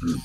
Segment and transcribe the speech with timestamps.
[0.00, 0.20] Good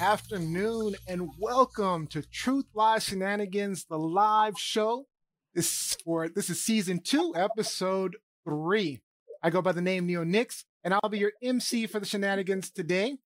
[0.00, 5.06] afternoon and welcome to Truth Lies Shenanigans, the live show.
[5.54, 9.00] This is for this is season two, episode three.
[9.44, 12.68] I go by the name Neo Nix, and I'll be your MC for the shenanigans
[12.68, 13.18] today.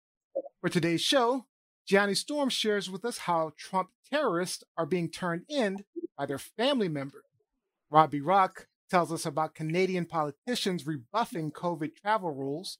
[0.60, 1.46] For today's show,
[1.86, 5.78] Gianni Storm shares with us how Trump terrorists are being turned in
[6.18, 7.24] by their family members.
[7.90, 12.76] Robbie Rock tells us about Canadian politicians rebuffing COVID travel rules.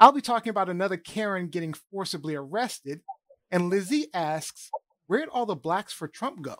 [0.00, 3.02] I'll be talking about another Karen getting forcibly arrested.
[3.50, 4.70] And Lizzie asks,
[5.06, 6.56] Where'd all the blacks for Trump go?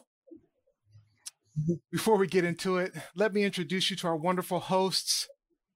[1.91, 5.29] Before we get into it, let me introduce you to our wonderful hosts,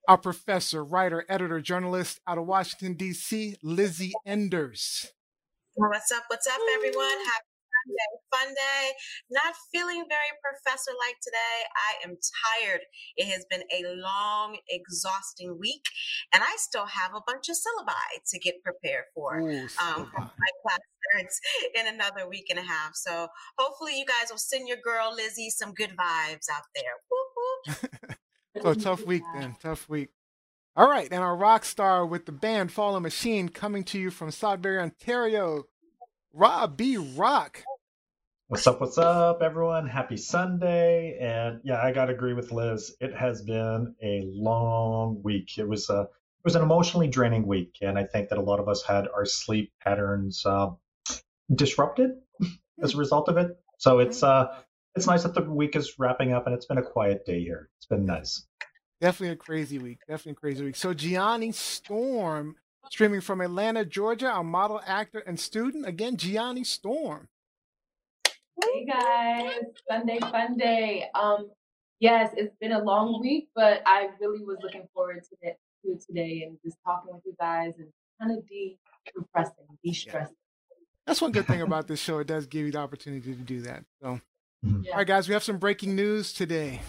[0.09, 5.13] our professor, writer, editor, journalist out of Washington, D.C., Lizzie Enders.
[5.75, 6.25] What's up?
[6.29, 7.19] What's up, everyone?
[7.27, 7.54] Happy
[7.85, 8.93] Sunday, fun day.
[9.31, 11.57] Not feeling very professor like today.
[11.77, 12.81] I am tired.
[13.17, 15.85] It has been a long, exhausting week,
[16.33, 19.39] and I still have a bunch of syllabi to get prepared for.
[19.39, 20.81] Ooh, um, my class
[21.13, 21.41] starts
[21.75, 22.95] in another week and a half.
[22.95, 28.17] So hopefully, you guys will send your girl Lizzie some good vibes out there.
[28.63, 29.57] so tough week then.
[29.61, 30.11] Tough week.
[30.77, 34.33] All right, and our rock star with the band Fallen Machine coming to you from
[34.33, 35.67] Sudbury, Ontario,
[36.33, 36.97] Rob B.
[36.97, 37.63] Rock.
[38.49, 38.79] What's up?
[38.79, 39.89] What's up, everyone?
[39.89, 41.17] Happy Sunday!
[41.19, 42.95] And yeah, I gotta agree with Liz.
[43.01, 45.57] It has been a long week.
[45.57, 48.61] It was a it was an emotionally draining week, and I think that a lot
[48.61, 50.69] of us had our sleep patterns uh,
[51.55, 52.11] disrupted
[52.83, 53.57] as a result of it.
[53.79, 54.55] So it's uh
[54.95, 57.71] it's nice that the week is wrapping up, and it's been a quiet day here.
[57.79, 58.47] It's been nice.
[59.01, 60.01] Definitely a crazy week.
[60.07, 60.77] Definitely a crazy week.
[60.77, 62.57] So Gianni Storm,
[62.91, 65.87] streaming from Atlanta, Georgia, our model, actor, and student.
[65.87, 67.29] Again, Gianni Storm.
[68.65, 71.05] Hey guys, Sunday fun day.
[71.15, 71.51] Um,
[72.01, 75.99] yes, it's been a long week, but I really was looking forward to it to
[76.07, 77.89] today and just talking with you guys and
[78.21, 79.55] kind of de-compressing,
[79.85, 80.37] de-stressing.
[81.07, 82.19] That's one good thing about this show.
[82.19, 83.85] It does give you the opportunity to do that.
[84.03, 84.21] So,
[84.65, 84.87] Mhm.
[84.91, 86.81] all right, guys, we have some breaking news today.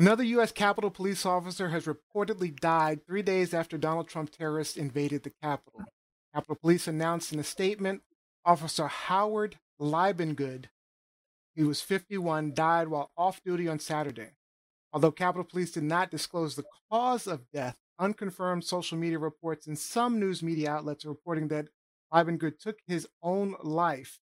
[0.00, 0.50] Another U.S.
[0.50, 5.84] Capitol police officer has reportedly died three days after Donald Trump terrorists invaded the Capitol.
[6.34, 8.00] Capitol Police announced in a statement
[8.42, 10.70] Officer Howard Liebengood,
[11.54, 14.30] he was 51, died while off duty on Saturday.
[14.90, 19.78] Although Capitol Police did not disclose the cause of death, unconfirmed social media reports and
[19.78, 21.68] some news media outlets are reporting that
[22.10, 24.18] Liebengood took his own life.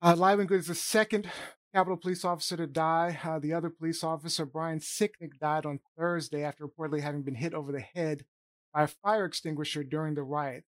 [0.00, 1.28] Uh, Liebengood is the second
[1.74, 3.18] Capitol police officer to die.
[3.22, 7.52] Uh, the other police officer, Brian Sicknick, died on Thursday after reportedly having been hit
[7.52, 8.24] over the head
[8.72, 10.64] by a fire extinguisher during the riot.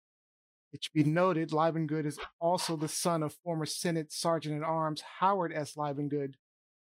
[0.72, 5.02] It should be noted, Liebengood is also the son of former Senate Sergeant at Arms
[5.18, 5.74] Howard S.
[5.74, 6.34] Liebengood.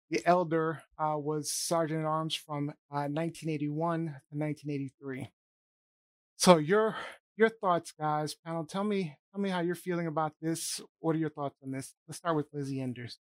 [0.08, 5.30] The elder uh, was Sergeant at Arms from uh, 1981 to 1983.
[6.36, 6.96] So your
[7.36, 8.64] your thoughts, guys, panel.
[8.64, 10.80] Tell me tell me how you're feeling about this.
[11.00, 11.92] What are your thoughts on this?
[12.06, 13.18] Let's start with Lizzie Enders.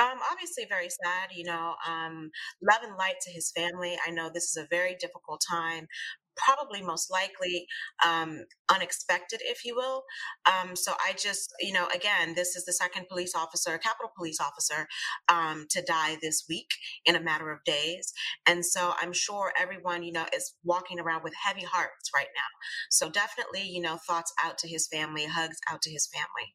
[0.00, 1.74] Um, obviously very sad, you know.
[1.86, 2.30] Um,
[2.62, 3.98] love and light to his family.
[4.06, 5.88] I know this is a very difficult time,
[6.36, 7.66] probably most likely
[8.04, 8.44] um,
[8.74, 10.04] unexpected, if you will.
[10.46, 14.40] Um, so I just, you know, again, this is the second police officer, Capitol police
[14.40, 14.88] officer,
[15.28, 16.70] um, to die this week
[17.04, 18.14] in a matter of days.
[18.46, 22.50] And so I'm sure everyone, you know, is walking around with heavy hearts right now.
[22.88, 26.54] So definitely, you know, thoughts out to his family, hugs out to his family.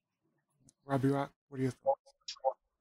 [0.85, 2.04] Robbie Rock, what are your thoughts?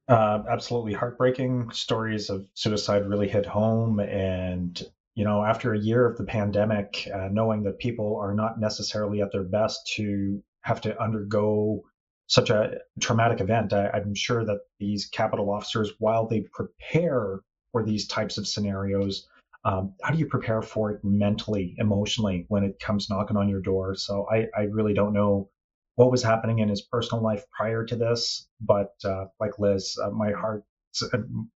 [0.07, 4.01] Uh, absolutely heartbreaking stories of suicide really hit home.
[4.01, 4.83] And,
[5.15, 9.23] you know, after a year of the pandemic, uh, knowing that people are not necessarily
[9.23, 11.83] at their best to have to undergo
[12.27, 17.41] such a traumatic event, I, I'm sure that these capital officers, while they prepare
[17.73, 19.27] for these types of scenarios,
[19.65, 23.63] um, how do you prepare for it mentally, emotionally when it comes knocking on your
[23.63, 23.95] door?
[23.95, 25.49] So I, I really don't know
[25.97, 28.49] what was happening in his personal life prior to this.
[28.61, 30.65] But uh, like Liz, uh, my heart,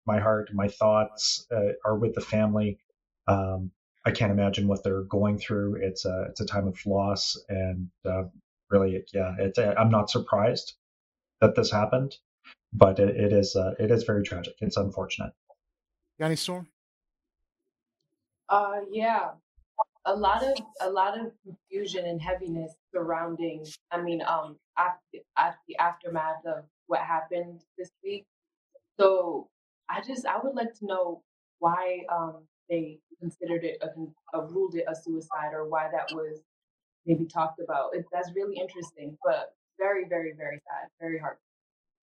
[0.06, 2.80] my heart, my thoughts uh, are with the family.
[3.28, 3.72] Um,
[4.06, 5.80] I can't imagine what they're going through.
[5.82, 8.24] It's a it's a time of loss, and uh,
[8.70, 10.76] really, yeah, it's, I'm not surprised
[11.42, 12.16] that this happened,
[12.72, 14.54] but it, it is uh, it is very tragic.
[14.62, 15.34] It's unfortunate.
[16.20, 16.68] Gianni Storm.
[18.50, 19.32] Uh, yeah,
[20.06, 23.66] a lot of a lot of confusion and heaviness surrounding.
[23.92, 28.26] I mean, um, after, after the aftermath of what happened this week.
[29.00, 29.50] So
[29.90, 31.22] I just I would like to know
[31.60, 36.42] why um they considered it a, a ruled it a suicide or why that was
[37.06, 37.92] maybe talked about.
[37.94, 41.38] It, that's really interesting, but very very very sad, very hard.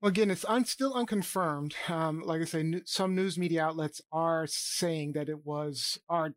[0.01, 1.75] Well, again, it's un- still unconfirmed.
[1.89, 6.35] Um, like I say, some news media outlets are saying that it was, are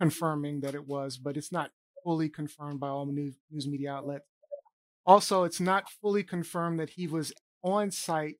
[0.00, 1.70] confirming that it was, but it's not
[2.04, 4.26] fully confirmed by all news, news media outlets.
[5.06, 8.36] Also, it's not fully confirmed that he was on site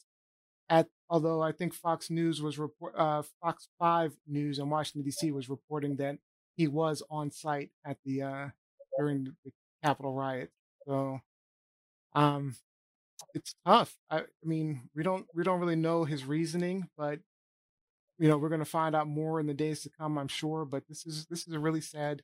[0.68, 5.30] at, although I think Fox News was report, uh, Fox Five News in Washington D.C.
[5.32, 6.18] was reporting that
[6.56, 8.48] he was on site at the uh,
[8.98, 9.52] during the
[9.82, 10.50] Capitol riot.
[10.86, 11.20] So,
[12.14, 12.54] um,
[13.34, 13.96] it's tough.
[14.10, 17.20] I, I mean, we don't we don't really know his reasoning, but
[18.18, 20.64] you know, we're going to find out more in the days to come, I'm sure.
[20.64, 22.22] But this is this is a really sad.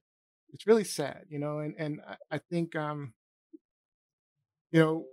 [0.52, 3.14] It's really sad, you know, and and I, I think um,
[4.72, 5.06] you know,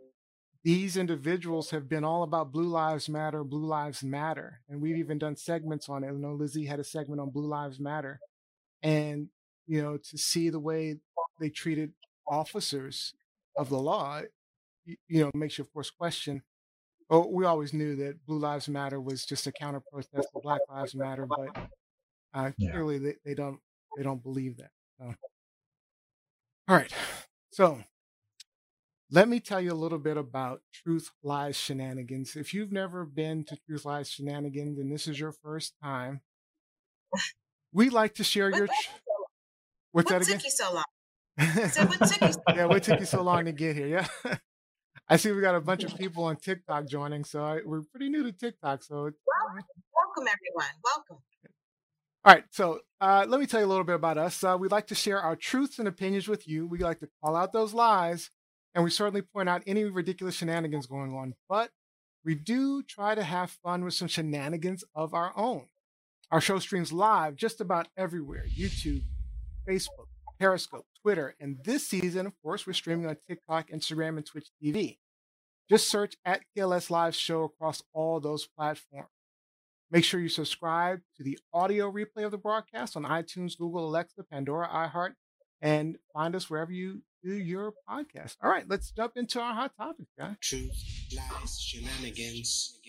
[0.63, 5.17] these individuals have been all about Blue Lives Matter, Blue Lives Matter, and we've even
[5.17, 6.07] done segments on it.
[6.07, 8.19] You know, Lizzie had a segment on Blue Lives Matter,
[8.83, 9.29] and
[9.67, 10.97] you know, to see the way
[11.39, 11.93] they treated
[12.27, 13.13] officers
[13.57, 14.21] of the law,
[14.85, 16.41] you, you know, makes you of course question.
[17.09, 20.61] Oh, we always knew that Blue Lives Matter was just a counter protest to Black
[20.69, 21.69] Lives Matter, but
[22.33, 22.71] uh, yeah.
[22.71, 23.59] clearly they, they don't
[23.95, 24.71] they don't believe that.
[24.99, 25.13] So.
[26.67, 26.91] All right,
[27.51, 27.79] so
[29.11, 32.35] let me tell you a little bit about Truth Lies Shenanigans.
[32.35, 36.21] If you've never been to Truth Lies Shenanigans and this is your first time,
[37.71, 38.67] we like to share your.
[39.91, 40.37] What's what that again?
[40.37, 41.69] Took you so long?
[41.69, 43.87] so what took you so yeah, what took you so long to get here?
[43.87, 44.07] Yeah.
[45.09, 48.09] I see we got a bunch of people on TikTok joining, so I, we're pretty
[48.09, 48.83] new to TikTok.
[48.83, 49.13] So welcome,
[49.93, 50.73] welcome everyone.
[50.83, 51.23] Welcome.
[52.27, 54.43] All right, so uh, let me tell you a little bit about us.
[54.43, 56.67] Uh, we like to share our truths and opinions with you.
[56.67, 58.31] We like to call out those lies
[58.75, 61.71] and we certainly point out any ridiculous shenanigans going on, but
[62.25, 65.67] we do try to have fun with some shenanigans of our own.
[66.29, 69.03] Our show streams live just about everywhere YouTube,
[69.65, 70.07] Facebook,
[70.37, 74.97] Periscope, Twitter, and this season, of course, we're streaming on TikTok, Instagram, and Twitch TV.
[75.69, 79.07] Just search at TLS Live Show across all those platforms.
[79.89, 84.23] Make sure you subscribe to the audio replay of the broadcast on iTunes, Google, Alexa,
[84.29, 85.13] Pandora, iHeart,
[85.61, 88.35] and find us wherever you do your podcast.
[88.43, 90.35] All right, let's jump into our hot topic, guys.
[90.41, 90.83] Truth,
[91.15, 92.79] lies, shenanigans.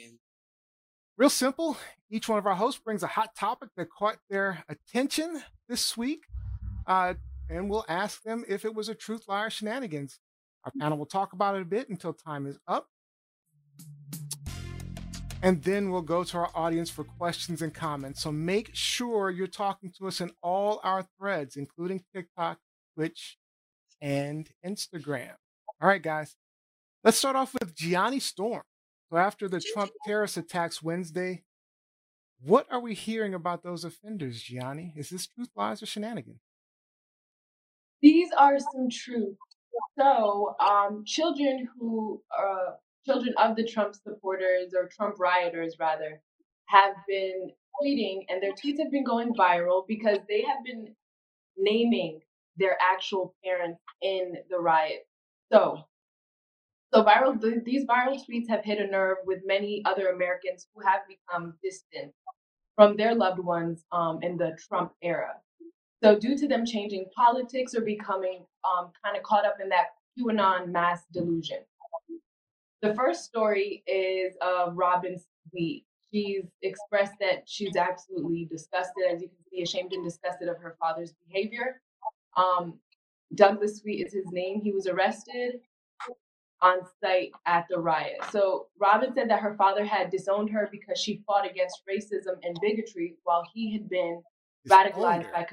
[1.16, 1.76] Real simple.
[2.10, 6.24] Each one of our hosts brings a hot topic that caught their attention this week,
[6.86, 7.14] uh,
[7.48, 10.18] and we'll ask them if it was a truth, lie, or shenanigans.
[10.64, 12.88] Our panel will talk about it a bit until time is up.
[15.40, 18.22] And then we'll go to our audience for questions and comments.
[18.22, 22.58] So make sure you're talking to us in all our threads, including TikTok,
[22.96, 23.38] Twitch,
[24.00, 25.34] and Instagram.
[25.80, 26.34] All right, guys.
[27.04, 28.62] Let's start off with Gianni Storm.
[29.10, 31.44] So after the Trump terrorist attacks Wednesday,
[32.42, 34.92] what are we hearing about those offenders, Gianni?
[34.96, 36.40] Is this truth, lies, or shenanigans?
[38.02, 39.36] These are some truth.
[39.96, 42.72] So, um, children who are uh,
[43.06, 46.20] children of the Trump supporters or Trump rioters, rather,
[46.66, 47.50] have been
[47.82, 50.94] tweeting, and their tweets have been going viral because they have been
[51.56, 52.20] naming
[52.56, 55.06] their actual parents in the riot.
[55.52, 55.86] So,
[56.92, 60.82] so viral th- these viral tweets have hit a nerve with many other Americans who
[60.86, 62.12] have become distant
[62.76, 65.34] from their loved ones um, in the Trump era.
[66.02, 69.88] So, due to them changing politics or becoming um, kind of caught up in that
[70.18, 71.58] QAnon mass delusion.
[72.82, 75.16] The first story is of Robin
[75.50, 75.84] Sweet.
[76.12, 80.76] She's expressed that she's absolutely disgusted, as you can see, ashamed and disgusted of her
[80.80, 81.82] father's behavior.
[82.36, 82.78] Um,
[83.34, 84.60] Douglas Sweet is his name.
[84.62, 85.60] He was arrested
[86.60, 88.18] on site at the riot.
[88.30, 92.56] So Robin said that her father had disowned her because she fought against racism and
[92.60, 94.22] bigotry while he had been
[94.68, 95.46] radicalized by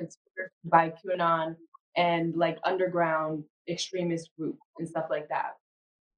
[0.63, 1.55] by QAnon
[1.95, 5.53] and like underground extremist groups and stuff like that.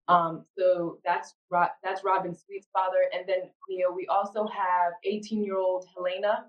[0.07, 1.35] Um, so that's
[1.83, 6.45] that's Robin Sweet's father, and then you know we also have 18 year old Helena.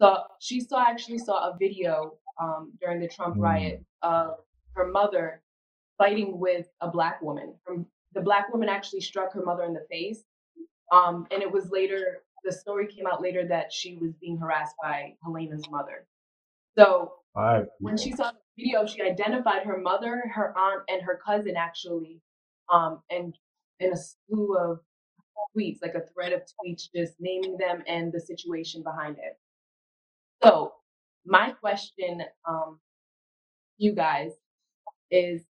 [0.00, 3.42] So she saw actually saw a video um, during the Trump mm.
[3.42, 4.36] riot of
[4.74, 5.42] her mother
[5.98, 7.54] fighting with a black woman.
[8.14, 10.24] the black woman actually struck her mother in the face,
[10.90, 14.74] um, and it was later the story came out later that she was being harassed
[14.82, 16.06] by Helena's mother.
[16.78, 17.12] So
[17.78, 22.20] when she saw the video, she identified her mother, her aunt, and her cousin actually,
[22.70, 23.36] um, and
[23.80, 24.80] in a slew of
[25.56, 29.38] tweets, like a thread of tweets, just naming them and the situation behind it.
[30.42, 30.74] So
[31.26, 32.78] my question, um,
[33.78, 34.32] you guys,
[35.10, 35.42] is: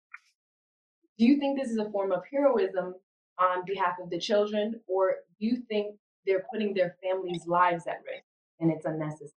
[1.18, 2.96] Do you think this is a form of heroism
[3.40, 5.96] on behalf of the children, or do you think
[6.26, 8.26] they're putting their families' lives at risk
[8.60, 9.34] and it's unnecessary?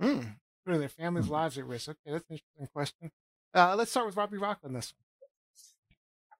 [0.00, 1.88] Mm, putting their families' lives at risk.
[1.88, 3.10] Okay, that's an interesting question.
[3.54, 5.05] Uh, let's start with Robbie Rock on this one.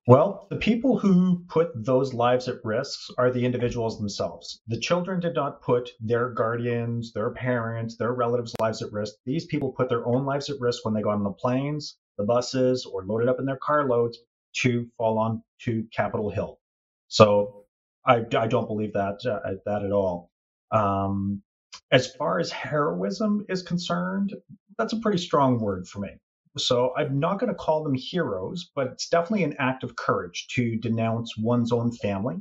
[0.06, 4.60] Well, the people who put those lives at risk are the individuals themselves.
[4.68, 9.14] The children did not put their guardians, their parents, their relatives' lives at risk.
[9.24, 12.24] These people put their own lives at risk when they got on the planes, the
[12.24, 14.18] buses, or loaded up in their carloads
[14.58, 16.60] to fall on to Capitol Hill.
[17.08, 17.64] So
[18.06, 20.30] I, I don't believe that uh, that at all.
[20.70, 21.42] Um,
[21.90, 24.34] as far as heroism is concerned,
[24.78, 26.10] that's a pretty strong word for me.
[26.58, 30.46] So I'm not going to call them heroes, but it's definitely an act of courage
[30.52, 32.36] to denounce one's own family.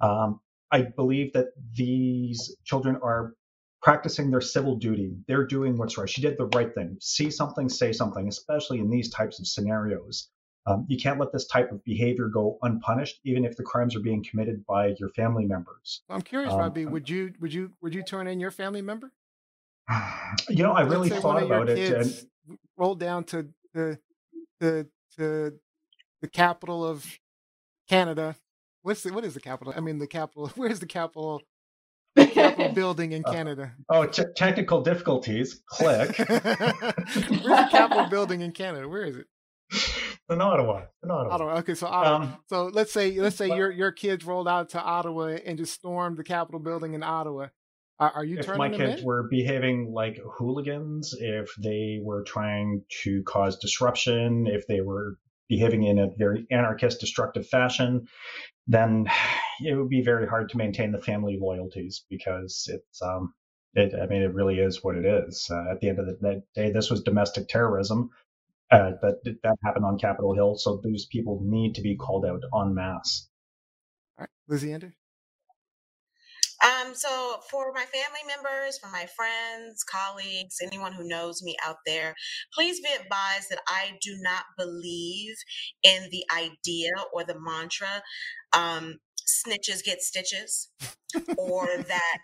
[0.00, 3.34] Um, I believe that these children are
[3.82, 5.16] practicing their civil duty.
[5.28, 6.08] They're doing what's right.
[6.08, 6.96] She did the right thing.
[7.00, 10.28] See something, say something, especially in these types of scenarios.
[10.66, 14.00] Um, you can't let this type of behavior go unpunished, even if the crimes are
[14.00, 16.02] being committed by your family members.
[16.10, 16.86] I'm curious, um, Robbie.
[16.86, 19.12] Would you would you would you turn in your family member?
[20.48, 21.92] You know, I really thought about it.
[21.92, 22.58] And...
[22.76, 23.98] Rolled down to the
[24.60, 25.52] the to
[26.22, 27.06] the capital of
[27.88, 28.36] Canada.
[28.82, 29.72] What's the, what is the capital?
[29.76, 30.48] I mean, the capital.
[30.56, 31.42] Where's the capital?
[32.14, 33.72] The capital building in uh, Canada.
[33.88, 35.62] Uh, oh, t- technical difficulties.
[35.68, 36.16] Click.
[36.18, 38.88] Where's the capital building in Canada?
[38.88, 39.26] Where is it?
[40.30, 40.82] in Ottawa.
[41.02, 41.34] In Ottawa.
[41.34, 41.58] Ottawa.
[41.58, 42.16] Okay, so Ottawa.
[42.16, 45.74] Um, so let's say let's say your your kids rolled out to Ottawa and just
[45.74, 47.48] stormed the Capitol building in Ottawa.
[47.98, 49.06] Are, are you if turning my them kids in?
[49.06, 55.84] were behaving like hooligans, if they were trying to cause disruption, if they were behaving
[55.84, 58.06] in a very anarchist, destructive fashion,
[58.66, 59.06] then
[59.60, 63.32] it would be very hard to maintain the family loyalties because it's um,
[63.74, 65.48] it, I mean, it really is what it is.
[65.50, 68.10] Uh, at the end of the day, this was domestic terrorism
[68.70, 70.56] uh, that that happened on Capitol Hill.
[70.56, 73.28] So those people need to be called out en masse.
[74.18, 74.94] All right, Lizzie Ender.
[76.64, 81.76] Um, so for my family members, for my friends, colleagues, anyone who knows me out
[81.84, 82.14] there,
[82.54, 85.34] please be advised that I do not believe
[85.82, 88.02] in the idea or the mantra
[88.52, 88.98] um,
[89.28, 90.70] snitches get stitches
[91.36, 92.18] or that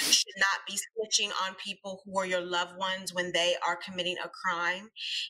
[0.00, 3.76] you should not be snitching on people who are your loved ones when they are
[3.76, 4.88] committing a crime.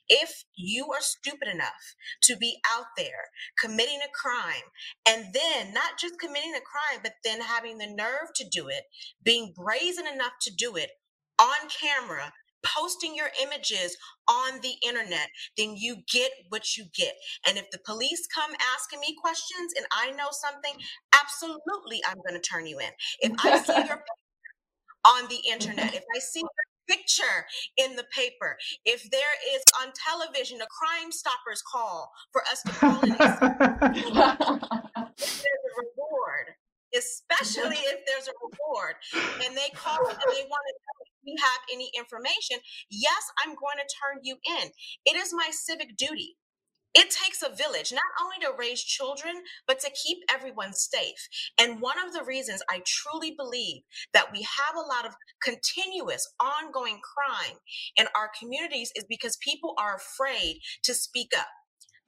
[0.09, 4.71] If you are stupid enough to be out there committing a crime
[5.07, 8.85] and then not just committing a crime, but then having the nerve to do it,
[9.25, 10.91] being brazen enough to do it
[11.41, 12.33] on camera
[12.65, 13.97] posting your images
[14.29, 17.15] on the internet, then you get what you get.
[17.47, 20.75] And if the police come asking me questions and I know something,
[21.15, 22.91] absolutely I'm going to turn you in.
[23.21, 24.03] If I see your
[25.05, 26.49] on the internet, if I see your
[26.89, 29.21] picture in the paper, if there
[29.55, 33.11] is on television a Crime Stoppers call for us to call in,
[35.19, 35.33] there's a
[35.79, 35.92] reward
[36.97, 38.97] especially if there's a reward
[39.45, 42.59] and they call and they want to know if you have any information,
[42.91, 44.71] yes, I'm going to turn you in.
[45.07, 46.37] It is my civic duty.
[46.95, 51.29] It takes a village, not only to raise children, but to keep everyone safe.
[51.59, 53.83] And one of the reasons I truly believe
[54.13, 57.57] that we have a lot of continuous, ongoing crime
[57.97, 61.47] in our communities is because people are afraid to speak up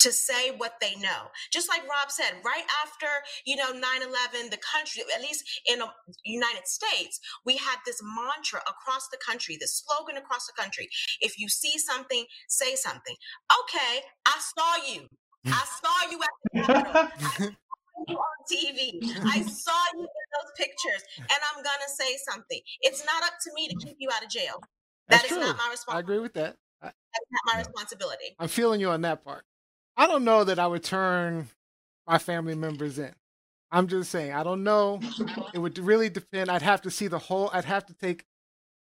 [0.05, 1.33] to say what they know.
[1.51, 3.07] Just like Rob said, right after,
[3.47, 5.89] you know, 9-11, the country, at least in the
[6.25, 10.89] United States, we had this mantra across the country, this slogan across the country.
[11.21, 13.17] If you see something, say something.
[13.65, 15.09] Okay, I saw you.
[15.47, 15.67] I mm.
[15.81, 17.57] saw you at the Capitol.
[18.09, 19.01] you on TV.
[19.25, 22.61] I saw you in those pictures, and I'm gonna say something.
[22.81, 24.61] It's not up to me to keep you out of jail.
[25.09, 25.41] That That's is true.
[25.41, 25.97] not my responsibility.
[25.97, 26.57] I agree with that.
[26.83, 28.37] I, That's not my responsibility.
[28.39, 29.45] I'm feeling you on that part.
[29.97, 31.49] I don't know that I would turn
[32.07, 33.15] my family members in.
[33.71, 35.01] I'm just saying, I don't know.
[35.53, 36.51] It would really depend.
[36.51, 38.25] I'd have to see the whole, I'd have to take,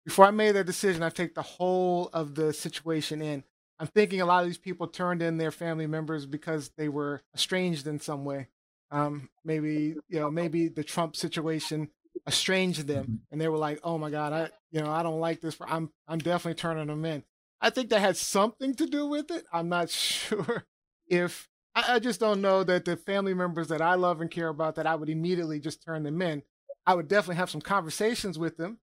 [0.04, 3.44] before I made that decision, I'd take the whole of the situation in.
[3.78, 7.22] I'm thinking a lot of these people turned in their family members because they were
[7.34, 8.48] estranged in some way.
[8.90, 11.88] Um, maybe, you know, maybe the Trump situation
[12.28, 15.40] estranged them and they were like, oh my God, I, you know, I don't like
[15.40, 15.56] this.
[15.60, 17.24] I'm, I'm definitely turning them in.
[17.60, 19.46] I think that had something to do with it.
[19.52, 20.66] I'm not sure
[21.12, 24.48] if I, I just don't know that the family members that I love and care
[24.48, 26.42] about that I would immediately just turn them in.
[26.86, 28.78] I would definitely have some conversations with them.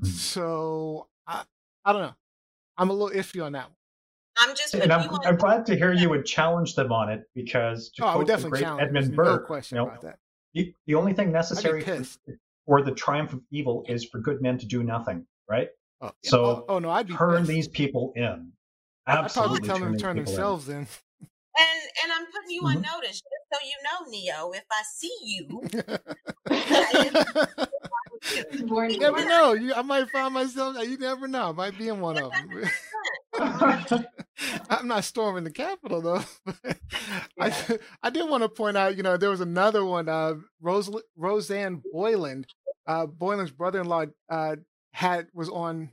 [0.00, 0.08] Mm.
[0.08, 1.44] So I,
[1.84, 2.14] I don't know.
[2.76, 3.74] I'm a little iffy on that one.
[4.40, 4.74] I'm just.
[4.74, 8.08] And I'm, I'm glad to hear you would challenge them on it because to oh,
[8.08, 10.18] I would definitely challenge Edmund Burke, no question you know, about that.
[10.54, 12.04] The, the only thing necessary for,
[12.66, 15.68] for, the triumph of evil is for good men to do nothing, right?
[16.00, 16.10] Oh.
[16.22, 17.48] So oh, oh, no, I'd turn pissed.
[17.48, 18.52] these people in.
[19.06, 20.86] Absolutely, I'd probably tell them to turn themselves in.
[21.58, 21.64] In.
[21.64, 22.78] And and I'm putting you mm-hmm.
[22.78, 24.50] on notice just so you know, Neo.
[24.52, 25.62] If I see you,
[28.88, 29.52] you never know.
[29.54, 30.76] You, I might find myself.
[30.82, 31.48] You never know.
[31.48, 32.64] I might be in one of them.
[34.70, 36.24] I'm not storming the Capitol though.
[36.64, 36.72] Yeah.
[37.40, 40.08] I I did want to point out, you know, there was another one.
[40.08, 42.46] Uh, Rose Rosanne Boyland,
[42.86, 44.56] uh, Boyland's brother-in-law, uh,
[44.92, 45.90] had was on.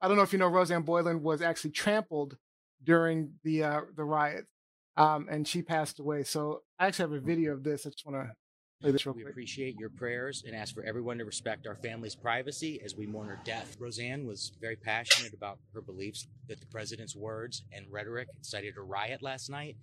[0.00, 2.36] I don't know if you know, Rosanne Boyland was actually trampled
[2.82, 4.48] during the uh, the riots,
[4.96, 6.24] um, and she passed away.
[6.24, 7.86] So I actually have a video of this.
[7.86, 8.32] I just want to
[8.80, 12.14] play this real We appreciate your prayers and ask for everyone to respect our family's
[12.14, 13.76] privacy as we mourn her death.
[13.78, 18.82] Rosanne was very passionate about her beliefs that the president's words and rhetoric incited a
[18.82, 19.76] riot last night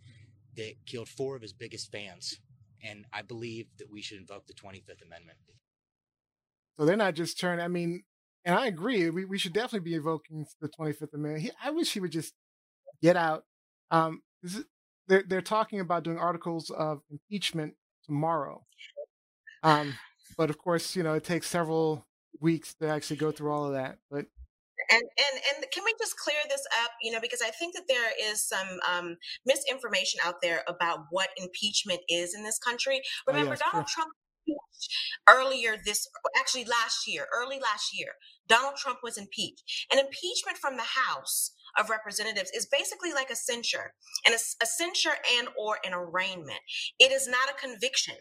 [0.57, 2.39] that killed four of his biggest fans.
[2.83, 5.37] And I believe that we should invoke the 25th Amendment.
[6.79, 7.63] So they're not just turning.
[7.63, 8.03] I mean,
[8.45, 9.09] and I agree.
[9.09, 11.43] We we should definitely be invoking the Twenty Fifth Amendment.
[11.43, 12.33] He, I wish he would just
[13.01, 13.43] get out.
[13.91, 14.65] Um, this is,
[15.09, 17.73] they're they're talking about doing articles of impeachment
[18.05, 18.63] tomorrow.
[19.63, 19.95] Um,
[20.37, 22.05] but of course, you know, it takes several
[22.39, 23.97] weeks to actually go through all of that.
[24.09, 24.27] But
[24.91, 26.91] And and and can we just clear this up?
[27.01, 31.29] You know, because I think that there is some um, misinformation out there about what
[31.37, 33.01] impeachment is in this country.
[33.27, 34.03] Oh, Remember, yes, Donald sure.
[34.03, 34.13] Trump
[35.27, 38.13] earlier this, actually last year, early last year,
[38.47, 39.87] Donald Trump was impeached.
[39.91, 43.93] An impeachment from the House of Representatives is basically like a censure,
[44.25, 46.59] and a, a censure and or an arraignment.
[46.99, 48.15] It is not a conviction.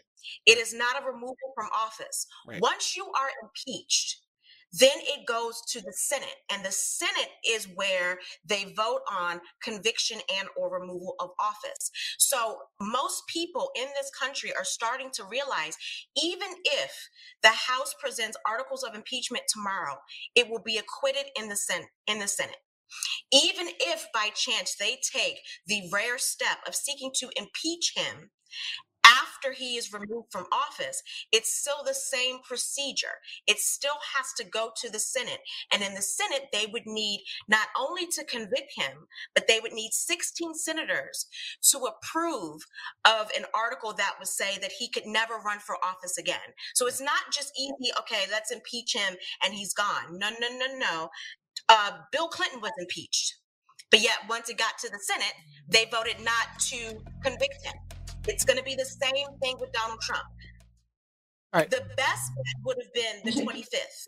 [0.45, 2.27] It is not a removal from office.
[2.47, 2.61] Right.
[2.61, 4.17] Once you are impeached,
[4.71, 10.19] then it goes to the Senate, and the Senate is where they vote on conviction
[10.37, 11.89] and or removal of office.
[12.19, 15.75] So most people in this country are starting to realize
[16.15, 17.09] even if
[17.41, 19.97] the House presents articles of impeachment tomorrow,
[20.35, 22.57] it will be acquitted in the Senate in the Senate.
[23.31, 28.31] Even if by chance they take the rare step of seeking to impeach him
[29.05, 33.19] after he is removed from office, it's still the same procedure.
[33.47, 35.39] It still has to go to the Senate.
[35.73, 39.73] And in the Senate, they would need not only to convict him, but they would
[39.73, 41.27] need 16 senators
[41.71, 42.61] to approve
[43.05, 46.53] of an article that would say that he could never run for office again.
[46.75, 50.19] So it's not just easy, okay, let's impeach him and he's gone.
[50.19, 51.09] No, no, no, no.
[51.69, 53.35] Uh, Bill Clinton was impeached.
[53.91, 55.33] But yet, once it got to the Senate,
[55.67, 57.73] they voted not to convict him.
[58.27, 60.23] It's going to be the same thing with Donald Trump.
[61.53, 61.69] All right.
[61.69, 64.05] The best bet would have been the 25th.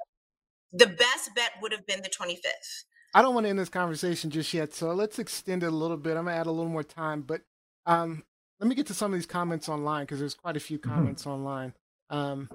[0.74, 2.86] The best bet would have been the 25th.
[3.14, 5.98] I don't want to end this conversation just yet, so let's extend it a little
[5.98, 6.16] bit.
[6.16, 7.42] I'm gonna add a little more time, but
[7.86, 8.24] um,
[8.60, 11.28] let me get to some of these comments online because there's quite a few comments
[11.28, 11.74] online.
[12.10, 12.50] Um,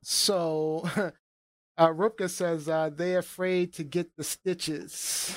[0.00, 0.88] so
[1.78, 5.36] uh, Rupka says uh, they afraid to get the stitches.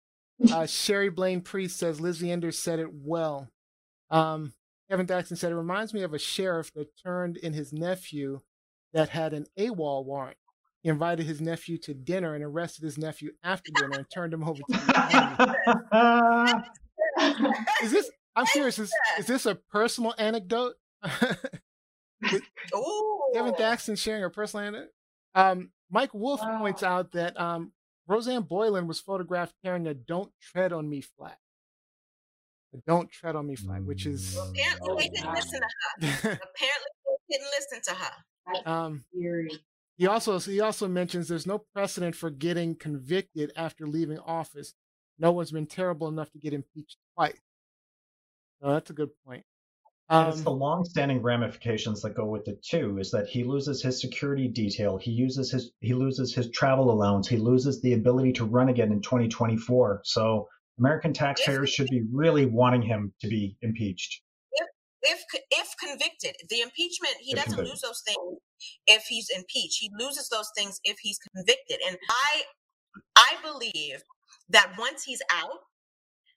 [0.52, 3.48] uh, Sherry Blaine Priest says Lizzie Enders said it well.
[4.10, 4.52] Um,
[4.90, 8.40] Kevin Daxton said it reminds me of a sheriff that turned in his nephew
[8.92, 10.36] that had an AWOL warrant.
[10.82, 14.44] He invited his nephew to dinner and arrested his nephew after dinner and turned him
[14.44, 16.64] over to the army.
[17.82, 18.10] Is this?
[18.36, 18.78] I'm curious.
[18.78, 20.74] Is, is this a personal anecdote?
[22.22, 22.42] Kevin
[23.54, 24.90] Daxton sharing a personal anecdote.
[25.34, 26.58] Um, Mike Wolf Wow.
[26.58, 27.72] points out that um,
[28.06, 31.36] Rosanne Boyland was photographed carrying a "Don't tread on me" flag.
[32.74, 35.66] A "Don't tread on me" flag, which is Apparently, they didn't listen to
[36.06, 36.40] her.
[36.42, 36.90] Apparently,
[37.28, 38.70] they didn't listen to her.
[38.70, 39.04] Um.
[39.96, 44.74] He also he also mentions there's no precedent for getting convicted after leaving office.
[45.20, 47.38] No one's been terrible enough to get impeached twice.
[48.60, 49.44] So that's a good point.
[50.10, 52.98] And it's the Um, long-standing ramifications that go with it too.
[52.98, 57.28] Is that he loses his security detail, he uses his he loses his travel allowance,
[57.28, 60.02] he loses the ability to run again in 2024.
[60.04, 64.22] So American taxpayers should be really wanting him to be impeached.
[65.02, 67.72] If if convicted, the impeachment, he If doesn't convicted.
[67.72, 68.18] lose those things
[68.86, 69.78] if he's impeached.
[69.80, 71.78] He loses those things if he's convicted.
[71.86, 72.44] And I
[73.16, 74.02] I believe
[74.48, 75.60] that once he's out,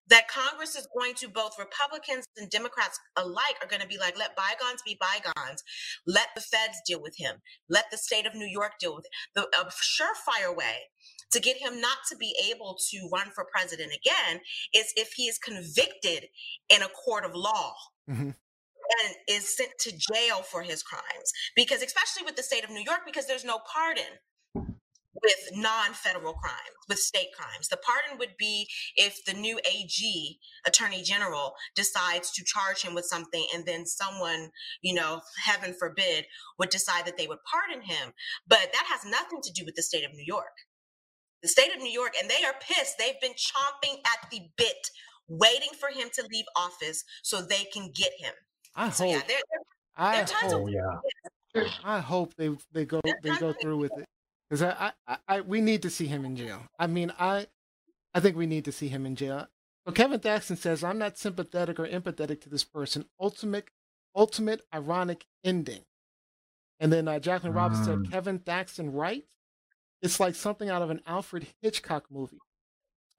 [0.10, 4.18] that Congress is going to both Republicans and Democrats alike are going to be like,
[4.18, 5.64] let bygones be bygones.
[6.06, 7.38] Let the feds deal with him.
[7.70, 9.12] Let the state of New York deal with it.
[9.36, 10.90] The a surefire way
[11.32, 14.42] to get him not to be able to run for president again
[14.74, 16.28] is if he is convicted
[16.70, 17.74] in a court of law
[18.10, 18.34] mhm.
[18.34, 21.32] and is sent to jail for his crimes.
[21.56, 24.20] Because, especially with the state of New York, because there's no pardon
[25.22, 27.68] with non-federal crimes with state crimes.
[27.68, 33.06] The pardon would be if the new ag attorney general decides to charge him with
[33.06, 34.50] something and then someone
[34.82, 36.26] you know heaven forbid
[36.60, 38.14] would decide that they would pardon him.
[38.48, 40.66] But that has nothing to do with the state of new york.
[41.42, 42.98] The state of new york and they are pissed.
[42.98, 44.90] They've been chomping at the bit
[45.28, 48.34] waiting for him to leave office so they can get him.
[48.76, 49.14] I so hope.
[49.14, 49.62] yeah there, there-
[50.00, 51.64] I there are tons of Oh yeah.
[51.84, 54.06] I hope they they go they go through with it
[54.50, 56.64] because I, I I we need to see him in jail.
[56.80, 57.48] I mean I
[58.14, 59.48] I think we need to see him in jail.
[59.86, 63.06] So Kevin Thaxton says, I'm not sympathetic or empathetic to this person.
[63.22, 63.70] Ultimate,
[64.16, 65.86] ultimate ironic ending.
[66.80, 68.12] And then uh, Jacqueline Robinson said, Mm.
[68.12, 69.24] Kevin Thaxton right?
[70.02, 72.40] It's like something out of an Alfred Hitchcock movie.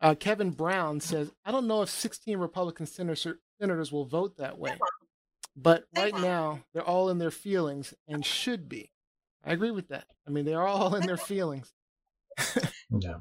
[0.01, 4.59] Uh, Kevin Brown says, I don't know if 16 Republican senator- senators will vote that
[4.59, 4.77] way,
[5.57, 8.91] but right now they're all in their feelings and should be.
[9.45, 10.05] I agree with that.
[10.27, 11.73] I mean, they're all in their feelings.
[12.91, 13.17] Yeah.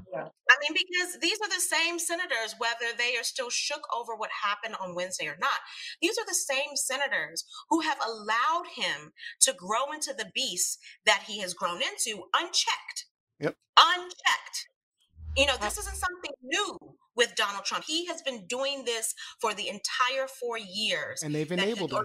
[0.50, 4.30] I mean, because these are the same senators, whether they are still shook over what
[4.42, 5.60] happened on Wednesday or not.
[6.00, 11.24] These are the same senators who have allowed him to grow into the beast that
[11.26, 13.06] he has grown into unchecked.
[13.40, 13.56] Yep.
[13.78, 14.68] Unchecked.
[15.36, 16.78] You know, this isn't something new
[17.14, 17.84] with Donald Trump.
[17.86, 21.22] He has been doing this for the entire four years.
[21.22, 22.04] And they've that he- enabled him.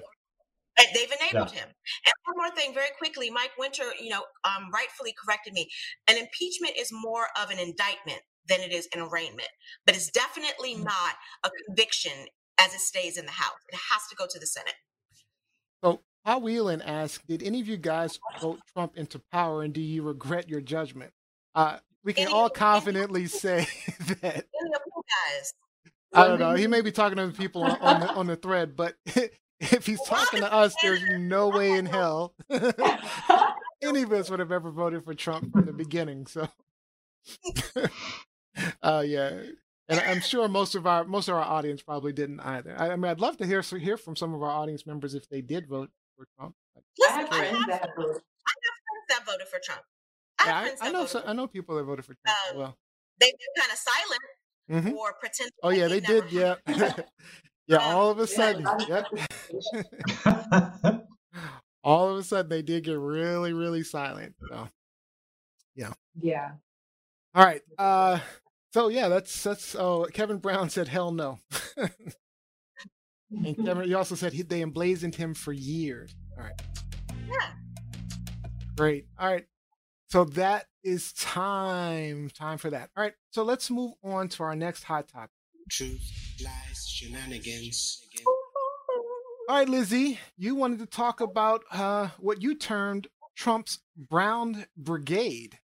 [0.77, 1.67] They've enabled him.
[1.67, 5.69] And one more thing, very quickly, Mike Winter, you know, um, rightfully corrected me.
[6.07, 9.49] An impeachment is more of an indictment than it is an arraignment,
[9.85, 12.11] but it's definitely not a conviction
[12.59, 13.57] as it stays in the House.
[13.69, 14.73] It has to go to the Senate.
[15.83, 19.81] So, Paul Whelan asked, Did any of you guys vote Trump into power and do
[19.81, 21.11] you regret your judgment?
[21.55, 23.67] Uh, we can Any all confidently say
[24.21, 24.23] that.
[24.23, 25.03] Any you
[25.37, 25.53] guys?
[26.13, 26.53] I don't know.
[26.53, 28.95] He may be talking to people on, on, the, on the thread, but
[29.71, 32.33] if he's talking to us, there's no way in hell
[33.81, 36.25] any of us would have ever voted for Trump from the beginning.
[36.27, 36.47] So,
[38.81, 39.41] uh, yeah,
[39.89, 42.75] and I'm sure most of our most of our audience probably didn't either.
[42.77, 45.27] I, I mean, I'd love to hear hear from some of our audience members if
[45.29, 46.55] they did vote for Trump.
[46.75, 48.11] I Listen, have I friends have that have voted.
[48.13, 49.81] friends that voted for Trump.
[50.39, 51.05] I Yeah, I, I know.
[51.05, 52.37] So, I know people that voted for Trump.
[52.47, 52.77] as Um, well.
[53.19, 54.21] They've been kind of silent
[54.69, 55.51] hmm or pretend.
[55.61, 56.31] Oh yeah, they did.
[56.31, 56.55] Yeah,
[57.67, 57.77] yeah.
[57.77, 59.05] All of a sudden, yep.
[61.83, 64.35] all of a sudden, they did get really, really silent.
[64.49, 64.67] So.
[65.75, 65.93] Yeah.
[66.21, 66.51] Yeah.
[67.35, 67.61] All right.
[67.77, 68.19] Uh
[68.73, 71.39] so yeah, that's that's oh Kevin Brown said hell no.
[73.31, 76.15] and Kevin he also said he, they emblazoned him for years.
[76.37, 76.61] All right.
[77.27, 77.51] Yeah.
[78.75, 79.07] Great.
[79.17, 79.45] All right.
[80.09, 82.89] So that is time time for that.
[82.95, 83.13] All right.
[83.31, 85.31] So let's move on to our next hot topic.
[85.69, 86.01] Truth,
[86.41, 88.01] lies, shenanigans.
[89.49, 95.59] All right, Lizzie, you wanted to talk about uh what you termed Trump's Brown Brigade.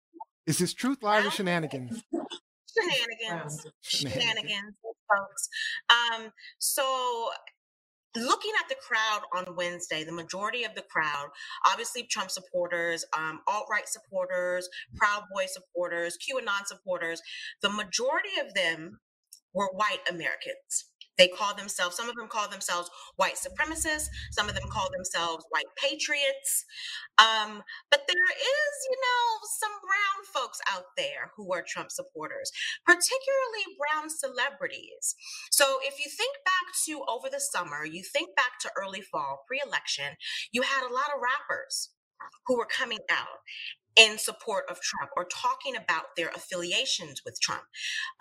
[0.46, 2.04] Is this truth, lies, or shenanigans?
[2.12, 3.66] Shenanigans.
[3.82, 4.24] Shenanigans.
[4.24, 4.76] shenanigans,
[5.10, 5.50] folks.
[5.90, 7.30] Um, so
[8.16, 11.28] looking at the crowd on Wednesday, the majority of the crowd,
[11.70, 17.22] obviously Trump supporters, um, alt-right supporters, Proud Boy supporters, QAnon supporters,
[17.62, 19.00] the majority of them
[19.58, 20.86] were white Americans.
[21.18, 25.46] They call themselves, some of them call themselves white supremacists, some of them call themselves
[25.50, 26.64] white patriots.
[27.18, 32.52] Um, but there is, you know, some brown folks out there who are Trump supporters,
[32.86, 35.16] particularly brown celebrities.
[35.50, 39.44] So if you think back to over the summer, you think back to early fall,
[39.48, 40.18] pre election,
[40.52, 41.90] you had a lot of rappers
[42.46, 43.42] who were coming out
[43.98, 47.64] in support of Trump or talking about their affiliations with Trump.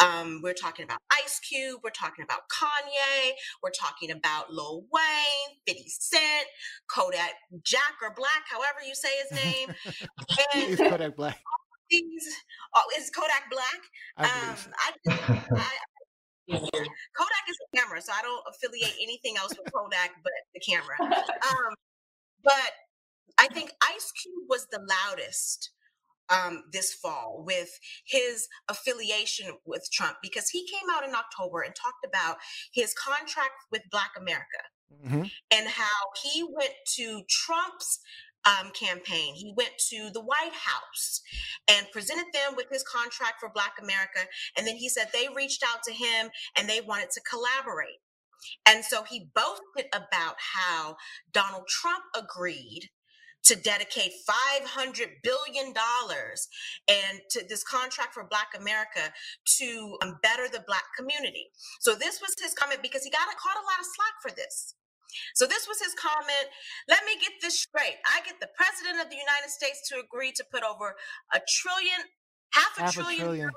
[0.00, 5.56] Um, we're talking about Ice Cube, we're talking about Kanye, we're talking about Lil Wayne,
[5.66, 6.46] 50 Cent,
[6.90, 9.68] Kodak Jack or Black, however you say his name.
[10.54, 11.40] And Kodak Black.
[11.90, 12.26] these,
[12.74, 13.80] oh, is Kodak Black?
[14.16, 14.56] I Um.
[14.76, 14.92] I,
[15.58, 15.66] I,
[16.48, 20.96] Kodak is a camera, so I don't affiliate anything else with Kodak but the camera.
[21.00, 21.74] Um,
[22.44, 22.72] but
[23.38, 25.70] I think Ice Cube was the loudest
[26.28, 27.68] um, this fall with
[28.04, 32.38] his affiliation with Trump because he came out in October and talked about
[32.72, 34.62] his contract with Black America
[35.04, 35.30] Mhm.
[35.50, 38.00] and how he went to Trump's
[38.44, 39.34] um, campaign.
[39.34, 41.20] He went to the White House
[41.66, 44.28] and presented them with his contract for Black America.
[44.56, 47.98] And then he said they reached out to him and they wanted to collaborate.
[48.64, 50.96] And so he boasted about how
[51.32, 52.90] Donald Trump agreed
[53.46, 55.72] to dedicate $500 billion
[56.88, 59.12] and to this contract for Black America
[59.58, 61.46] to um, better the Black community.
[61.80, 64.74] So this was his comment because he got caught a lot of slack for this.
[65.34, 66.50] So this was his comment.
[66.88, 67.96] Let me get this straight.
[68.04, 70.94] I get the president of the United States to agree to put over
[71.32, 72.02] a trillion,
[72.52, 73.50] half a Half a trillion, trillion.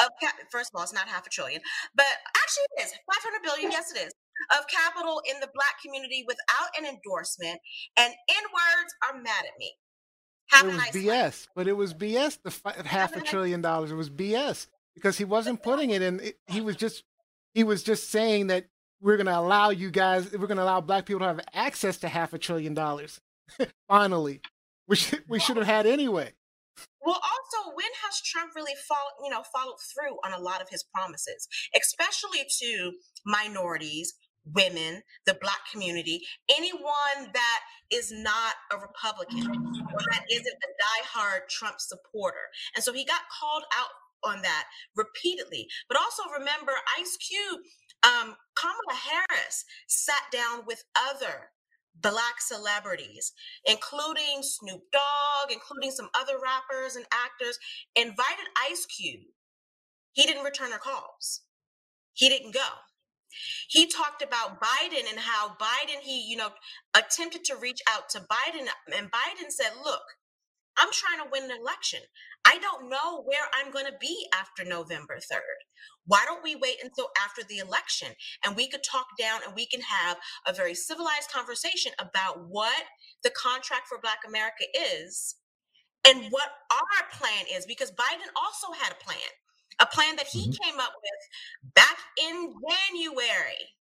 [0.00, 0.08] of.
[0.50, 1.60] First of all, it's not half a trillion,
[1.94, 3.70] but actually it is 500 billion.
[3.70, 4.12] Yes, it is
[4.58, 7.60] of capital in the black community without an endorsement,
[7.96, 9.72] and N words are mad at me.
[10.50, 11.04] Have It was nice life.
[11.04, 12.38] BS, but it was BS.
[12.42, 13.90] The fi- half a nice- trillion dollars.
[13.90, 16.20] It was BS because he wasn't putting it in.
[16.20, 17.04] It, he was just
[17.54, 18.66] he was just saying that
[19.00, 20.30] we're going to allow you guys.
[20.32, 23.20] We're going to allow black people to have access to half a trillion dollars.
[23.88, 24.40] Finally,
[24.86, 26.32] we should we should have had anyway.
[27.04, 30.68] Well, also, when has Trump really followed, you know, followed through on a lot of
[30.68, 31.48] his promises,
[31.80, 32.92] especially to
[33.24, 34.14] minorities,
[34.54, 36.22] women, the black community,
[36.56, 42.48] anyone that is not a Republican or that isn't a diehard Trump supporter.
[42.74, 43.88] And so he got called out
[44.24, 45.68] on that repeatedly.
[45.88, 47.60] But also remember, Ice Cube,
[48.02, 51.50] um, Kamala Harris sat down with other
[52.00, 53.32] black celebrities,
[53.64, 57.58] including Snoop Dogg, including some other rappers and actors,
[57.94, 59.22] invited Ice Cube.
[60.12, 61.42] He didn't return her calls.
[62.12, 62.66] He didn't go.
[63.68, 66.50] He talked about Biden and how Biden, he, you know,
[66.94, 70.02] attempted to reach out to Biden, and Biden said, Look,
[70.76, 72.00] I'm trying to win an election.
[72.44, 75.64] I don't know where I'm going to be after November 3rd.
[76.06, 78.08] Why don't we wait until after the election
[78.44, 82.84] and we could talk down and we can have a very civilized conversation about what
[83.24, 85.36] the contract for Black America is
[86.06, 87.66] and what our plan is?
[87.66, 89.18] Because Biden also had a plan,
[89.80, 90.62] a plan that he mm-hmm.
[90.62, 93.76] came up with back in January.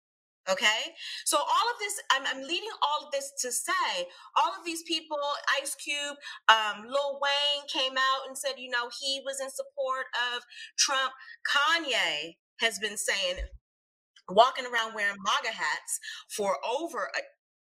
[0.49, 0.91] Okay.
[1.23, 4.83] So all of this, I'm, I'm, leading all of this to say, all of these
[4.83, 5.17] people,
[5.61, 6.17] Ice Cube,
[6.49, 10.43] um, Lil Wayne came out and said, you know, he was in support of
[10.77, 11.13] Trump.
[11.47, 13.37] Kanye has been saying,
[14.29, 17.21] walking around wearing MAGA hats for over a,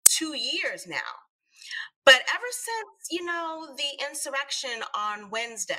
[0.06, 0.98] two years now.
[2.06, 5.76] But ever since, you know, the insurrection on Wednesday,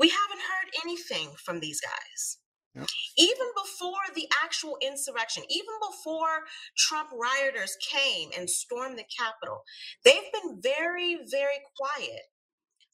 [0.00, 2.38] we haven't heard anything from these guys.
[2.74, 2.86] Yep.
[3.18, 6.44] Even before the actual insurrection, even before
[6.78, 9.62] Trump rioters came and stormed the Capitol,
[10.04, 12.22] they've been very, very quiet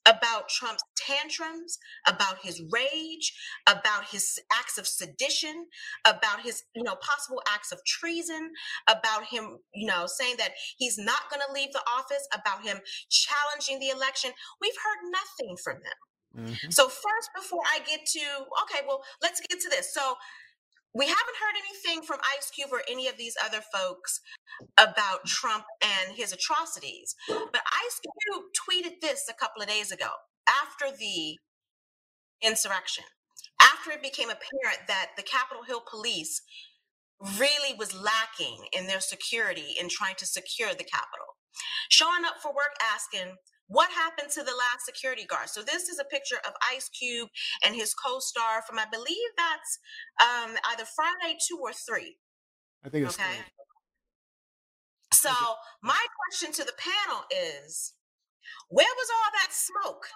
[0.07, 3.35] about Trump's tantrums, about his rage,
[3.69, 5.67] about his acts of sedition,
[6.07, 8.51] about his, you know, possible acts of treason,
[8.89, 12.79] about him, you know, saying that he's not going to leave the office, about him
[13.11, 14.31] challenging the election.
[14.61, 15.93] We've heard nothing from them.
[16.37, 16.71] Mm-hmm.
[16.71, 18.21] So first, before I get to
[18.65, 19.93] okay, well, let's get to this.
[19.95, 20.15] So
[20.95, 24.21] we haven't heard anything from Ice Cube or any of these other folks
[24.79, 27.15] about Trump and his atrocities.
[27.29, 30.09] But Ice Cube tweeted this a couple of days ago
[30.49, 31.37] after the
[32.43, 33.05] insurrection,
[33.61, 36.41] after it became apparent that the Capitol Hill police
[37.39, 41.37] really was lacking in their security in trying to secure the Capitol.
[41.89, 43.37] Showing up for work asking,
[43.69, 45.49] what happened to the last security guard?
[45.49, 47.29] So this is a picture of Ice Cube
[47.65, 49.79] and his co-star from I believe that's
[50.21, 52.17] um, either Friday two or three.
[52.85, 53.25] I think it's okay.
[53.25, 53.45] Three.
[55.13, 55.31] So
[55.83, 55.99] my
[56.29, 57.95] question to the panel is,
[58.69, 60.07] where was all that smoke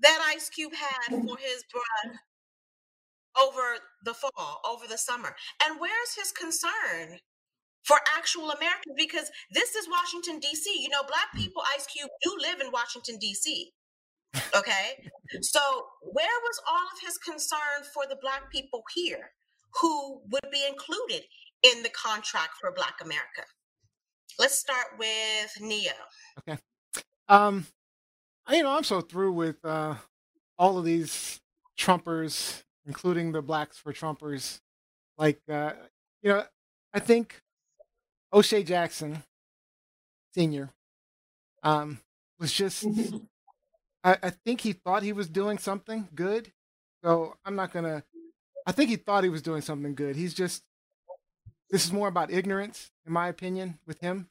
[0.00, 2.20] that Ice Cube had for his brother
[3.40, 5.34] over the fall, over the summer?
[5.64, 7.18] And where's his concern
[7.86, 10.82] for actual Americans because this is Washington, D.C.
[10.82, 13.72] You know, Black people, Ice Cube, do live in Washington, D.C.
[14.54, 15.08] Okay.
[15.40, 15.60] so,
[16.02, 19.30] where was all of his concern for the Black people here
[19.80, 21.22] who would be included
[21.62, 23.44] in the contract for Black America?
[24.38, 25.92] Let's start with Neo.
[26.40, 26.58] Okay.
[27.28, 27.66] Um,
[28.50, 29.94] you know, I'm so through with uh,
[30.58, 31.40] all of these
[31.78, 34.60] Trumpers, including the Blacks for Trumpers.
[35.16, 35.72] Like, uh,
[36.22, 36.44] you know,
[36.92, 37.42] I think
[38.36, 39.22] O'Shea Jackson
[40.34, 40.68] Senior
[41.62, 42.00] um,
[42.38, 42.86] was just.
[44.04, 46.52] I, I think he thought he was doing something good.
[47.02, 48.04] So I'm not gonna.
[48.66, 50.16] I think he thought he was doing something good.
[50.16, 50.64] He's just.
[51.70, 54.28] This is more about ignorance, in my opinion, with him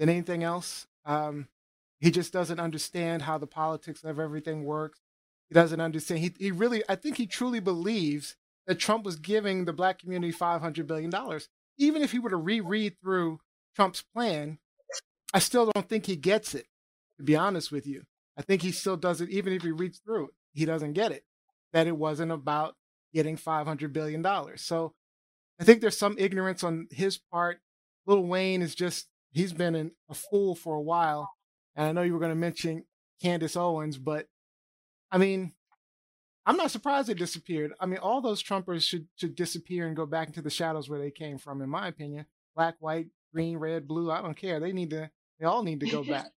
[0.00, 0.88] than anything else.
[1.06, 1.46] Um,
[2.00, 4.98] he just doesn't understand how the politics of everything works.
[5.48, 6.20] He doesn't understand.
[6.20, 8.34] He, he really, I think he truly believes
[8.66, 11.10] that Trump was giving the black community $500 billion
[11.78, 13.40] even if he were to reread through
[13.74, 14.58] Trump's plan,
[15.32, 16.66] I still don't think he gets it,
[17.18, 18.02] to be honest with you.
[18.36, 21.24] I think he still doesn't, even if he reads through it, he doesn't get it,
[21.72, 22.76] that it wasn't about
[23.12, 24.24] getting $500 billion.
[24.56, 24.94] So
[25.60, 27.60] I think there's some ignorance on his part.
[28.06, 31.30] Lil Wayne is just, he's been an, a fool for a while.
[31.76, 32.84] And I know you were going to mention
[33.22, 34.26] Candace Owens, but
[35.10, 35.52] I mean,
[36.46, 37.72] I'm not surprised they disappeared.
[37.80, 40.98] I mean, all those Trumpers should should disappear and go back into the shadows where
[40.98, 42.26] they came from, in my opinion.
[42.54, 44.10] Black, white, green, red, blue.
[44.10, 44.60] I don't care.
[44.60, 45.10] They need to.
[45.40, 46.26] They all need to go back.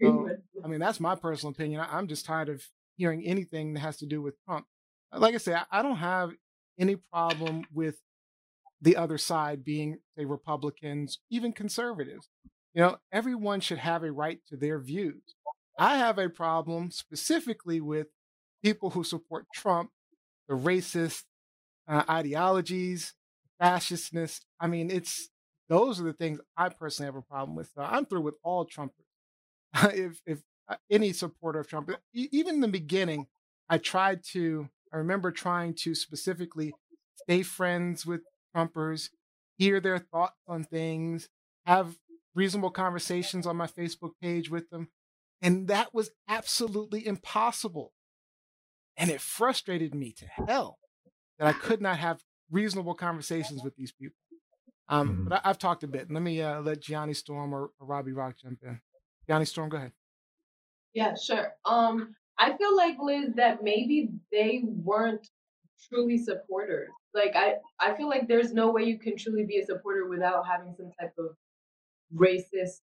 [0.00, 0.28] So,
[0.64, 1.80] I mean, that's my personal opinion.
[1.80, 2.60] I, am just tired of
[2.96, 4.66] hearing anything that has to do with Trump.
[5.12, 6.32] Uh, like I say, I, I don't have
[6.76, 7.98] any problem with
[8.80, 12.28] the other side being, say, Republicans, even conservatives.
[12.74, 15.22] You know, everyone should have a right to their views.
[15.78, 18.08] I have a problem specifically with
[18.62, 19.90] people who support Trump,
[20.48, 21.24] the racist
[21.88, 23.14] uh, ideologies,
[23.60, 24.40] fascistness.
[24.60, 25.30] I mean, it's
[25.68, 27.70] those are the things I personally have a problem with.
[27.74, 28.90] So I'm through with all Trumpers.
[29.94, 31.90] if if uh, any supporter of Trump.
[32.14, 33.26] Even in the beginning,
[33.68, 34.68] I tried to.
[34.92, 36.74] I remember trying to specifically
[37.16, 38.20] stay friends with
[38.54, 39.08] Trumpers,
[39.56, 41.28] hear their thoughts on things,
[41.64, 41.96] have
[42.34, 44.88] reasonable conversations on my Facebook page with them.
[45.40, 47.92] And that was absolutely impossible.
[48.96, 50.78] And it frustrated me to hell
[51.38, 54.16] that I could not have reasonable conversations with these people.
[54.88, 55.28] Um, mm-hmm.
[55.28, 56.10] But I, have talked a bit.
[56.10, 58.80] Let me uh, let Gianni Storm or, or Robbie Rock jump in.
[59.26, 59.92] Gianni Storm, go ahead.
[60.94, 61.52] Yeah, sure.
[61.64, 65.26] Um, I feel like Liz that maybe they weren't
[65.88, 66.90] truly supporters.
[67.14, 70.46] Like I, I feel like there's no way you can truly be a supporter without
[70.46, 71.36] having some type of
[72.14, 72.80] racist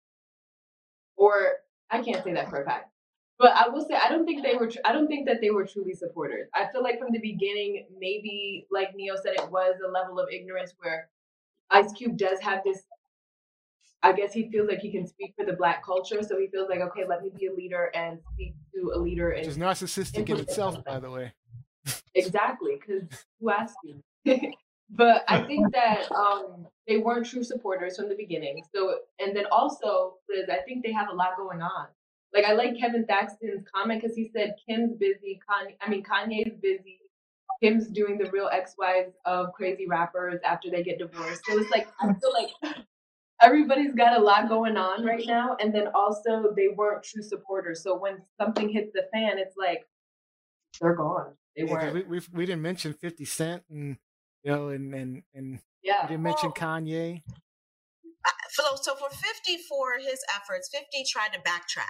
[1.16, 1.52] or
[1.90, 2.89] I can't say that for a fact.
[3.40, 4.70] But I will say I don't think they were.
[4.84, 6.48] I don't think that they were truly supporters.
[6.54, 10.28] I feel like from the beginning, maybe like Neo said, it was a level of
[10.30, 11.08] ignorance where
[11.70, 12.82] Ice Cube does have this.
[14.02, 16.68] I guess he feels like he can speak for the black culture, so he feels
[16.68, 19.32] like, okay, let me be a leader and speak to a leader.
[19.34, 21.32] Which is narcissistic in itself, by the way.
[22.14, 23.08] exactly, because
[23.40, 24.02] who asked you?
[24.90, 28.62] but I think that um, they weren't true supporters from the beginning.
[28.74, 31.86] So, and then also, Liz, I think they have a lot going on.
[32.34, 36.54] Like I like Kevin Thaxton's comment because he said Kim's busy, Kanye, I mean Kanye's
[36.62, 37.00] busy,
[37.62, 41.42] Kim's doing the real ex-wives of crazy rappers after they get divorced.
[41.48, 42.76] So it's like I feel like
[43.42, 47.82] everybody's got a lot going on right now, and then also they weren't true supporters.
[47.82, 49.86] So when something hits the fan, it's like
[50.80, 51.32] they're gone.
[51.56, 51.94] They yeah, weren't.
[51.94, 53.96] We, we we didn't mention Fifty Cent and
[54.44, 56.02] you know and and and yeah.
[56.02, 57.22] we didn't mention Kanye.
[58.50, 61.86] So, so for 50 for his efforts, 50 tried to backtrack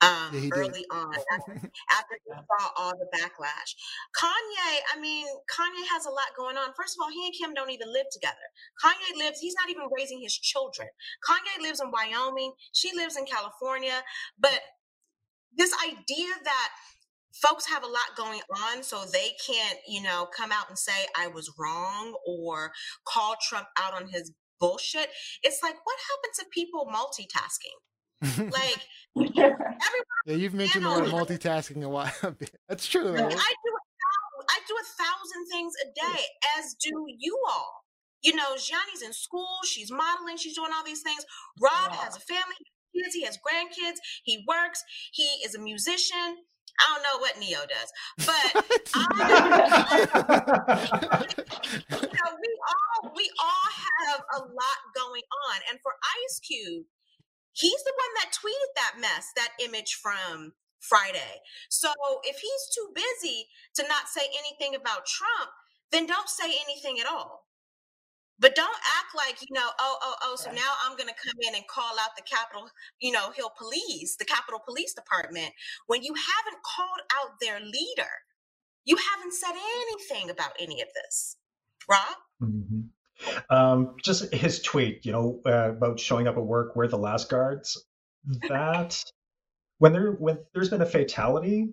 [0.00, 3.74] um, yeah, early on after, after he saw all the backlash.
[4.16, 6.70] Kanye, I mean, Kanye has a lot going on.
[6.76, 8.46] First of all, he and Kim don't even live together.
[8.84, 10.88] Kanye lives, he's not even raising his children.
[11.28, 14.02] Kanye lives in Wyoming, she lives in California.
[14.38, 14.60] But
[15.56, 16.68] this idea that
[17.34, 21.06] folks have a lot going on so they can't you know come out and say
[21.16, 22.72] i was wrong or
[23.06, 25.08] call trump out on his bullshit
[25.42, 27.76] it's like what happened to people multitasking
[28.22, 28.82] like
[29.34, 29.54] yeah,
[30.26, 32.12] you've mentioned the word multitasking a while.
[32.68, 33.12] That's true.
[33.12, 33.26] Though.
[33.26, 33.72] I do.
[34.50, 36.22] I do a thousand things a day,
[36.58, 37.84] as do you all.
[38.22, 39.58] You know, Gianni's in school.
[39.64, 40.36] She's modeling.
[40.36, 41.24] She's doing all these things.
[41.60, 42.54] Rob has a family.
[42.94, 43.14] Kids.
[43.14, 43.98] He has grandkids.
[44.24, 44.82] He works.
[45.12, 46.38] He is a musician.
[46.80, 48.52] I don't know what Neo does, but
[48.94, 50.06] I,
[51.90, 53.68] you know, we all we all
[54.06, 55.56] have a lot going on.
[55.70, 55.92] And for
[56.24, 56.84] Ice Cube,
[57.58, 61.42] he's the one that tweeted that mess, that image from Friday.
[61.68, 61.92] So
[62.22, 65.50] if he's too busy to not say anything about Trump,
[65.90, 67.46] then don't say anything at all.
[68.40, 71.34] But don't act like, you know, oh, oh, oh, so now I'm going to come
[71.42, 72.68] in and call out the Capitol,
[73.00, 75.50] you know, Hill Police, the Capitol Police Department,
[75.88, 78.12] when you haven't called out their leader.
[78.84, 81.36] You haven't said anything about any of this.
[81.90, 82.16] Rob?
[82.40, 82.87] Mm-hmm.
[83.50, 87.28] Um, just his tweet, you know, uh, about showing up at work, we're the last
[87.28, 87.84] guards.
[88.48, 89.02] That
[89.78, 91.68] when there when there's been a fatality,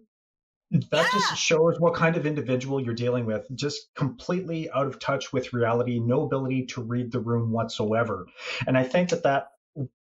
[0.71, 1.09] that yeah.
[1.11, 3.45] just shows what kind of individual you're dealing with.
[3.55, 8.25] Just completely out of touch with reality, no ability to read the room whatsoever.
[8.67, 9.49] And I think that that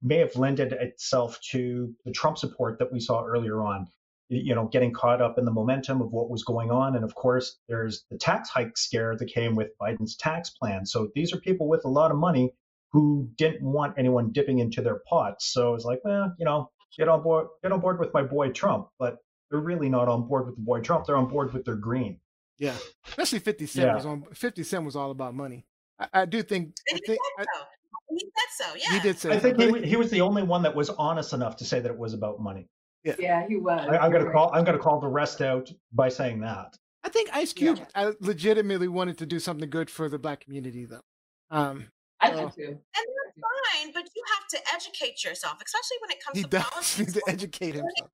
[0.03, 3.87] may have lended itself to the Trump support that we saw earlier on
[4.31, 6.95] you know, getting caught up in the momentum of what was going on.
[6.95, 10.87] And of course, there's the tax hike scare that came with Biden's tax plan.
[10.87, 12.55] So these are people with a lot of money
[12.93, 15.53] who didn't want anyone dipping into their pots.
[15.53, 18.51] So it's like, well, you know, get on board, get on board with my boy
[18.51, 18.89] Trump.
[19.01, 19.19] But
[19.51, 21.07] they're really not on board with the boy Trump.
[21.07, 22.21] They're on board with their green.
[22.59, 22.77] Yeah,
[23.09, 23.95] especially Fifty Cent yeah.
[23.97, 24.25] was on.
[24.33, 25.67] Fifty Cent was all about money.
[25.99, 26.75] I, I do think.
[26.89, 27.45] I think I,
[28.11, 28.77] he said so.
[28.77, 29.31] Yeah, he did say.
[29.31, 31.91] I think he, he was the only one that was honest enough to say that
[31.91, 32.69] it was about money.
[33.05, 33.89] Yeah, yeah he was.
[33.89, 34.51] I, am gonna call.
[34.53, 36.77] I'm gonna call the rest out by saying that.
[37.03, 38.13] I think Ice Cube yeah.
[38.21, 41.01] legitimately wanted to do something good for the black community, though.
[41.51, 41.87] Um,
[42.21, 42.67] I do too.
[42.67, 46.49] And that's fine, but you have to educate yourself, especially when it comes he to
[46.49, 46.99] does politics.
[46.99, 48.11] need to educate himself.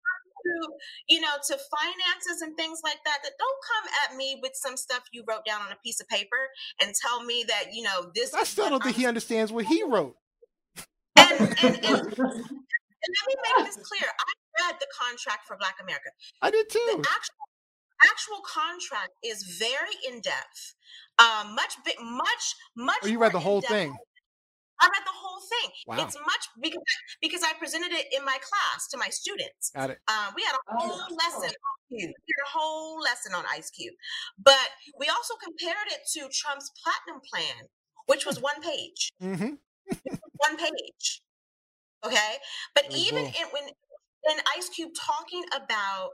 [0.46, 0.68] To,
[1.08, 3.18] you know, to finances and things like that.
[3.24, 6.06] That don't come at me with some stuff you wrote down on a piece of
[6.06, 6.48] paper
[6.80, 8.32] and tell me that you know this.
[8.32, 10.14] I still don't think I'm he understands what he wrote.
[11.16, 14.08] And, and, and, and let me make this clear.
[14.08, 14.32] I
[14.62, 16.10] read the contract for Black America.
[16.42, 16.84] I did too.
[16.86, 17.46] The actual,
[18.02, 20.74] actual contract is very in depth.
[21.18, 22.44] Um, much, big, much,
[22.76, 23.00] much.
[23.04, 23.96] Oh, you read the whole thing.
[24.80, 25.70] I read the whole thing.
[25.86, 26.04] Wow.
[26.04, 26.84] It's much because
[27.22, 29.70] because I presented it in my class to my students.
[29.74, 29.98] Got it.
[30.08, 31.16] Um, we had a oh, whole oh.
[31.16, 32.12] lesson on Cube.
[32.12, 33.94] We had a whole lesson on Ice Cube,
[34.36, 37.68] but we also compared it to Trump's platinum plan,
[38.06, 39.12] which was one page.
[39.22, 39.56] Mm-hmm.
[40.44, 41.22] one page.
[42.04, 42.36] Okay,
[42.74, 43.64] but even in, when
[44.30, 46.10] in Ice Cube talking about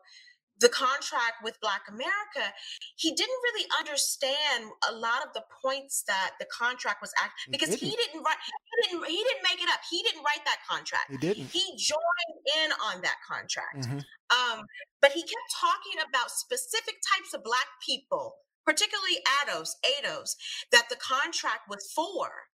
[0.60, 2.54] the contract with Black America,
[2.96, 7.74] he didn't really understand a lot of the points that the contract was act because
[7.74, 7.98] he didn't.
[7.98, 9.80] didn't write he didn't he didn't make it up.
[9.90, 11.10] He didn't write that contract.
[11.10, 11.50] He didn't.
[11.50, 13.88] He joined in on that contract.
[13.90, 14.04] Mhm.
[14.30, 14.64] Um,
[15.00, 20.36] but he kept talking about specific types of black people, particularly ADOS, ADOS,
[20.70, 22.48] that the contract was for.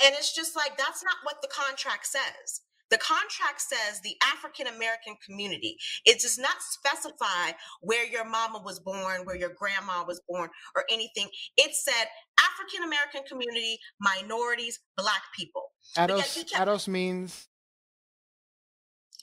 [0.00, 2.62] And it's just like that's not what the contract says.
[2.92, 5.78] The contract says the African American community.
[6.04, 10.84] It does not specify where your mama was born, where your grandma was born, or
[10.90, 11.28] anything.
[11.56, 12.06] It said
[12.38, 15.72] African American community, minorities, black people.
[15.96, 17.48] Ados, kept Ados means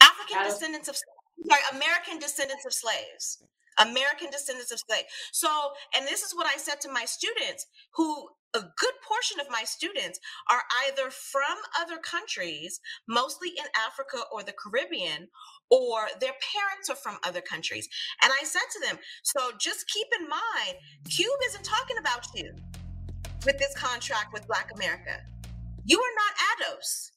[0.01, 0.95] African Ados- descendants of
[1.47, 3.43] sorry, American descendants of slaves.
[3.77, 5.07] American descendants of slaves.
[5.31, 5.47] So,
[5.95, 7.65] and this is what I said to my students,
[7.95, 10.19] who a good portion of my students
[10.49, 15.27] are either from other countries, mostly in Africa or the Caribbean,
[15.69, 17.87] or their parents are from other countries.
[18.23, 20.77] And I said to them, so just keep in mind,
[21.09, 22.53] Cube isn't talking about you
[23.45, 25.21] with this contract with Black America.
[25.85, 27.11] You are not ADOS.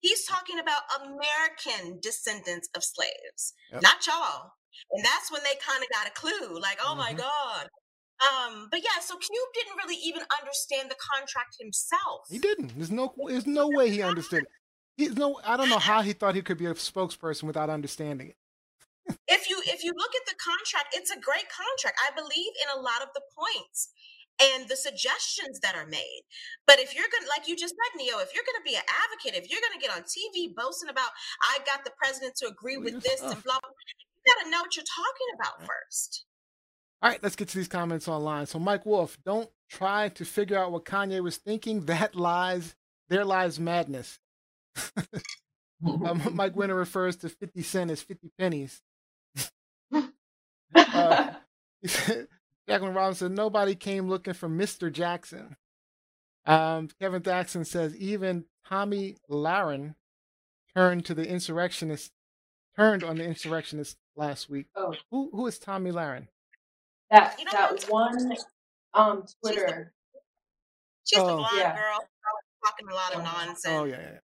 [0.00, 3.82] He's talking about American descendants of slaves, Yep.
[3.82, 4.52] not y'all.
[4.90, 7.18] And that's when they kind of got a clue, like, oh my Mhm.
[7.18, 7.68] God.
[8.22, 12.26] Um, but yeah, so Cube didn't really even understand the contract himself.
[12.30, 12.76] he didn't.
[12.76, 14.48] There's no there's no way he understood it.
[14.96, 18.28] He's no I don't know how he thought he could be a spokesperson without understanding
[18.28, 18.36] it.
[19.26, 21.98] if you if you look at the contract, it's a great contract.
[22.06, 23.90] I believe in a lot of the points
[24.40, 26.22] and the suggestions that are made.
[26.66, 29.34] But if you're gonna, like you just said, Neo, if you're gonna be an advocate,
[29.34, 31.10] if you're gonna get on TV boasting about
[31.42, 34.76] I got the president to agree with this and blah blah, you gotta know what
[34.76, 36.24] you're talking about first.
[37.02, 38.46] All right, let's get to these comments online.
[38.46, 41.84] So Mike Wolf, don't try to figure out what Kanye was thinking.
[41.86, 42.74] That lies
[43.08, 44.18] there lies madness.
[45.84, 48.80] Um, Mike Winter refers to 50 cent as 50 pennies.
[50.74, 51.34] Uh,
[51.84, 52.28] said,
[52.68, 54.90] Jacqueline Robinson, nobody came looking for Mr.
[54.92, 55.56] Jackson.
[56.46, 59.94] Um, Kevin Jackson says even Tomi Lahren
[60.74, 62.12] turned to the insurrectionist,
[62.76, 64.66] turned on the insurrectionist last week.
[64.74, 66.28] Oh, Who who is Tomi Lahren?
[67.12, 68.36] That You know that one
[68.94, 69.94] um She's the- Twitter.
[71.04, 71.36] She's the Oh.
[71.36, 71.74] blonde Yeah.
[71.76, 71.98] girl
[72.64, 73.66] talking a lot of nonsense.
[73.68, 74.18] Oh yeah, yeah.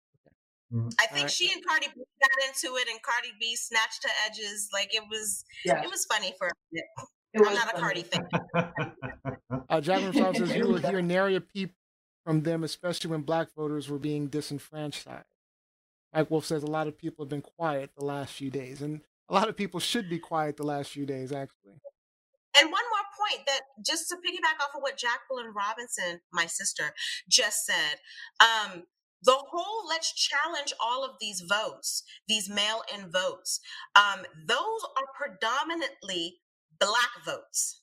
[0.99, 1.31] I think Alright.
[1.31, 4.69] she and Cardi B got into it, and Cardi B snatched her edges.
[4.73, 6.47] Like it was, Yeah, it was funny for.
[6.47, 6.85] a minute.
[7.33, 8.27] it I'm was not a Cardi funny.
[8.53, 8.73] fan.
[9.69, 11.73] Uh, Jacqueline Robinson says you will hear nary a peep
[12.25, 15.25] from them, especially when black voters were being disenfranchised.
[16.13, 19.01] Mike Wolf says a lot of people have been quiet the last few days, and
[19.29, 21.79] a lot of people should be quiet the last few days, actually.
[22.59, 26.93] And one more point that just to piggyback off of what Jacqueline Robinson, my sister,
[27.29, 27.99] just said,
[28.41, 28.83] um,
[29.23, 33.59] the whole let's challenge all of these votes, these mail in votes,
[33.95, 36.37] um, those are predominantly
[36.79, 37.81] black votes.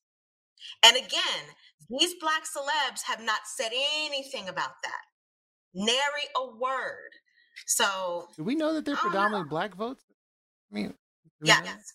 [0.84, 1.44] And again,
[1.90, 3.72] these black celebs have not said
[4.06, 5.02] anything about that,
[5.74, 7.10] nary a word.
[7.66, 9.10] So, Do we know that they're don't know.
[9.10, 10.04] predominantly black votes?
[10.72, 10.94] I mean,
[11.42, 11.94] yeah, yes.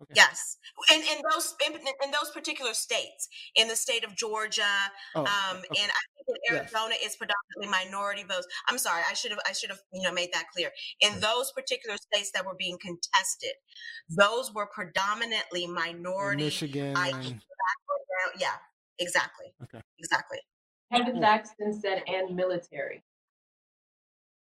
[0.00, 0.12] Okay.
[0.14, 0.56] Yes,
[0.94, 4.62] in, in those in, in those particular states, in the state of Georgia,
[5.16, 5.82] Oh, um, okay.
[5.82, 6.72] and I think in Yes.
[6.72, 8.46] Arizona is predominantly minority votes.
[8.68, 10.70] I'm sorry, I should have I should have you know made that clear.
[11.00, 13.52] In those particular states that were being contested,
[14.08, 16.44] those were predominantly In minority.
[16.44, 16.94] Michigan.
[16.96, 17.36] I-
[18.38, 18.54] Yeah,
[19.00, 19.46] exactly.
[19.64, 19.80] Okay.
[19.98, 20.38] Exactly.
[20.92, 21.20] Kevin Cool.
[21.22, 23.02] Jackson said, and military.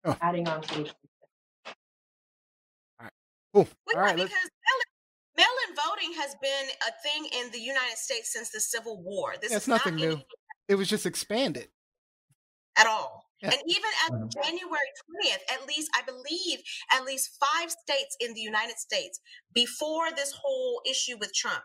[0.04, 0.16] Oh.
[0.22, 0.94] Adding on to it.
[3.52, 3.66] Cool.
[3.86, 4.50] Well, All right, because
[5.74, 9.36] mail- voting has been a thing in the United States since the Civil War.
[9.40, 10.22] This Yeah, is nothing not new.
[10.68, 11.70] it was just expanded.
[12.76, 13.26] at all.
[13.42, 13.50] Yeah.
[13.50, 14.42] And even as of Mhm.
[14.42, 16.62] January 20th, at least, I believe,
[16.92, 19.20] at least five states in the United States,
[19.52, 21.62] before this whole issue with Trump,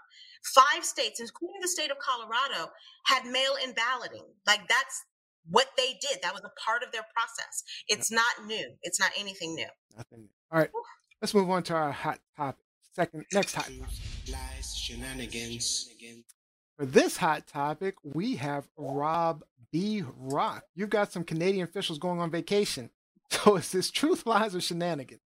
[0.55, 2.73] five states, including the state of Colorado,
[3.05, 4.25] had mail in balloting.
[4.45, 5.05] Like that's
[5.49, 6.21] what they did.
[6.23, 7.63] That was a part of their process.
[7.87, 9.69] It's not new, it's not anything new.
[9.95, 10.27] Nothing.
[10.51, 10.71] All right,
[11.21, 12.64] let's move on to our hot topic.
[12.95, 13.81] Second, next hot topic.
[14.31, 15.89] Lies, shenanigans.
[16.77, 19.43] For this hot topic, we have Rob
[19.73, 20.03] B.
[20.17, 20.63] Rock.
[20.75, 22.89] You've got some Canadian officials going on vacation.
[23.31, 25.19] So is this truth, lies, or shenanigans?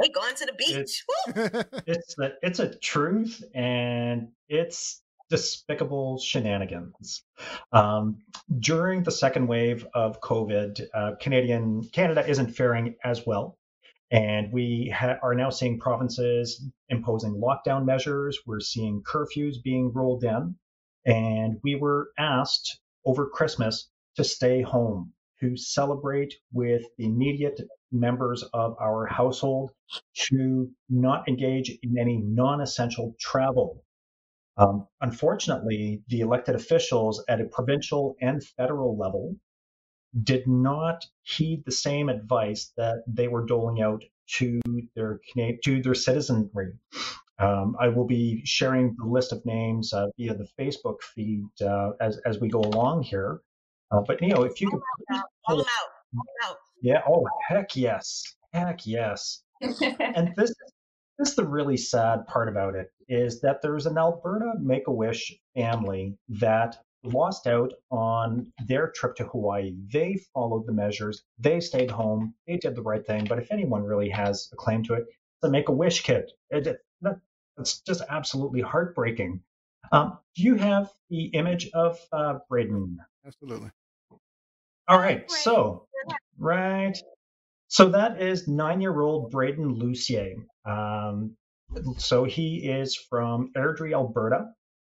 [0.00, 1.04] They going to the beach.
[1.08, 1.82] Woo!
[1.86, 7.24] it's the, it's a truth and it's despicable shenanigans.
[7.72, 8.18] Um,
[8.60, 13.57] during the second wave of COVID, uh, Canadian Canada isn't faring as well,
[14.10, 18.38] and we ha- are now seeing provinces imposing lockdown measures.
[18.46, 20.56] We're seeing curfews being rolled in,
[21.04, 25.12] and we were asked over Christmas to stay home.
[25.40, 27.60] to celebrate with the immediate
[27.92, 29.70] members of our household,
[30.14, 33.84] to not engage in any non essential travel.
[34.56, 39.36] Um, unfortunately, the elected officials at a provincial and federal level
[40.22, 44.60] did not heed the same advice that they were doling out to
[44.94, 45.20] their
[45.64, 46.72] to their citizenry.
[47.38, 51.90] Um, I will be sharing the list of names uh, via the Facebook feed uh,
[52.00, 53.40] as as we go along here.
[53.90, 54.80] Uh, but you know, if you could
[55.46, 55.66] pull them
[56.44, 56.56] out.
[56.82, 57.00] Yeah.
[57.08, 58.22] Oh, heck yes.
[58.52, 59.42] Heck yes.
[59.60, 60.52] and this
[61.18, 64.92] this is the really sad part about it is that there's an Alberta Make a
[64.92, 69.74] Wish family that lost out on their trip to Hawaii.
[69.92, 71.22] They followed the measures.
[71.38, 72.34] They stayed home.
[72.46, 73.24] They did the right thing.
[73.24, 76.30] But if anyone really has a claim to it, it's the Make a Wish kid.
[76.50, 76.78] It,
[77.58, 79.40] it's just absolutely heartbreaking.
[79.92, 82.98] Um, do you have the image of uh, Braden?
[83.26, 83.70] Absolutely.
[84.86, 85.30] All right.
[85.30, 85.86] So,
[86.38, 86.96] right.
[87.68, 90.34] So that is nine-year-old Braden Lucier.
[90.64, 91.36] Um,
[91.98, 94.46] so he is from Airdrie, Alberta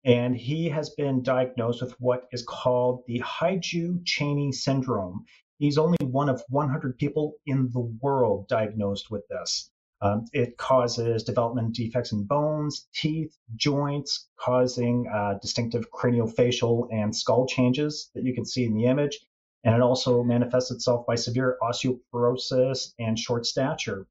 [0.03, 5.25] and he has been diagnosed with what is called the Hajdu-Cheney syndrome.
[5.57, 9.69] He's only one of 100 people in the world diagnosed with this.
[10.01, 17.45] Um, it causes development defects in bones, teeth, joints, causing uh, distinctive craniofacial and skull
[17.45, 19.19] changes that you can see in the image.
[19.65, 24.07] And it also manifests itself by severe osteoporosis and short stature.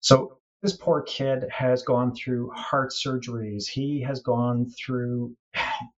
[0.00, 3.66] So this poor kid has gone through heart surgeries.
[3.66, 5.34] He has gone through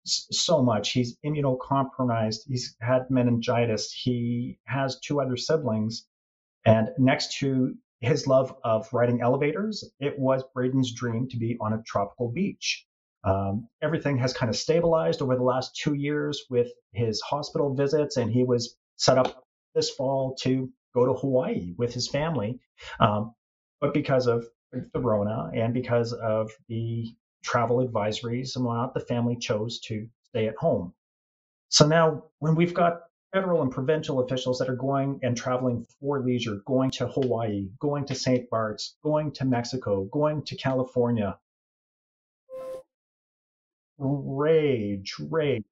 [0.05, 0.93] so much.
[0.93, 2.41] He's immunocompromised.
[2.47, 3.93] He's had meningitis.
[3.93, 6.07] He has two other siblings.
[6.65, 11.73] And next to his love of riding elevators, it was Braden's dream to be on
[11.73, 12.87] a tropical beach.
[13.25, 18.17] Um, everything has kind of stabilized over the last two years with his hospital visits,
[18.17, 19.45] and he was set up
[19.75, 22.61] this fall to go to Hawaii with his family.
[23.01, 23.35] Um,
[23.83, 27.13] but because of the Rona and because of the
[27.43, 30.95] travel advisories and whatnot, the family chose to stay at home.
[31.69, 33.01] So now, when we've got
[33.33, 38.07] federal and provincial officials that are going and traveling for leisure, going to Hawaii, going
[38.07, 38.49] to St.
[38.51, 41.37] Bart's, going to Mexico, going to California,
[43.99, 45.65] rage, rage.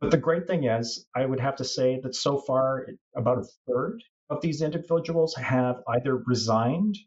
[0.00, 3.46] But the great thing is, I would have to say that so far, about a
[3.68, 6.98] third of these individuals have either resigned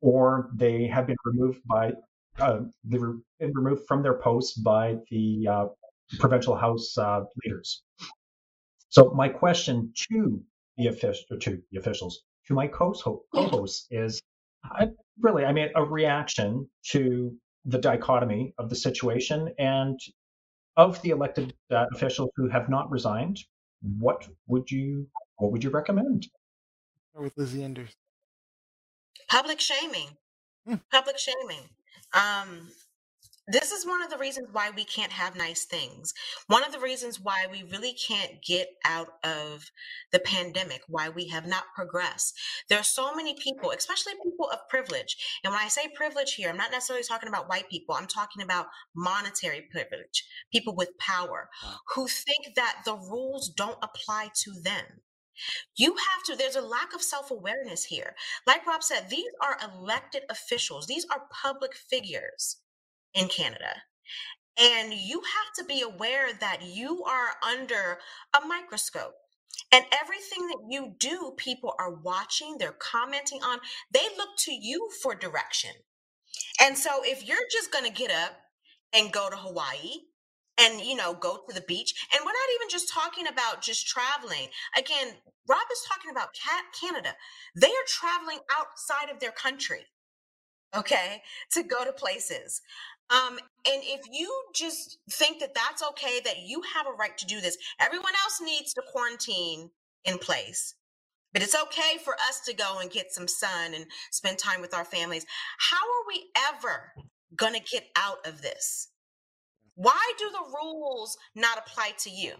[0.00, 1.92] or they have been removed by
[2.38, 5.66] uh, they were been removed from their posts by the uh,
[6.18, 7.82] provincial house uh, leaders.
[8.88, 10.42] So my question to
[10.76, 14.20] the official to the officials to my co-hosts is
[14.64, 14.88] I,
[15.20, 17.34] really I mean a reaction to
[17.64, 19.98] the dichotomy of the situation and
[20.76, 23.38] of the elected uh, officials who have not resigned.
[23.82, 26.26] What would you what would you recommend?
[27.14, 27.94] With Lizzie Enders.
[29.28, 30.16] Public shaming.
[30.66, 30.76] Hmm.
[30.90, 31.68] Public shaming.
[32.12, 32.68] Um,
[33.50, 36.14] this is one of the reasons why we can't have nice things.
[36.46, 39.72] One of the reasons why we really can't get out of
[40.12, 42.38] the pandemic, why we have not progressed.
[42.68, 45.16] There are so many people, especially people of privilege.
[45.42, 48.42] And when I say privilege here, I'm not necessarily talking about white people, I'm talking
[48.42, 51.48] about monetary privilege, people with power
[51.94, 54.84] who think that the rules don't apply to them.
[55.76, 58.14] You have to, there's a lack of self awareness here.
[58.46, 62.56] Like Rob said, these are elected officials, these are public figures
[63.14, 63.82] in Canada.
[64.60, 67.98] And you have to be aware that you are under
[68.36, 69.14] a microscope.
[69.72, 73.60] And everything that you do, people are watching, they're commenting on,
[73.92, 75.70] they look to you for direction.
[76.60, 78.32] And so if you're just going to get up
[78.92, 80.09] and go to Hawaii
[80.60, 83.88] and you know go to the beach and we're not even just talking about just
[83.88, 84.48] traveling.
[84.78, 85.14] Again
[85.48, 86.30] rob is talking about
[86.80, 87.14] canada.
[87.56, 89.86] They are traveling outside of their country
[90.76, 92.62] okay to go to places.
[93.10, 97.26] Um, and if you just think that that's okay that you have a right to
[97.26, 99.70] do this everyone else needs to quarantine
[100.04, 100.74] in place.
[101.34, 104.74] But it's okay for us to go and get some sun and spend time with
[104.74, 105.26] our families.
[105.58, 106.92] How are we ever
[107.36, 108.89] going to get out of this
[109.80, 112.34] why do the rules not apply to you?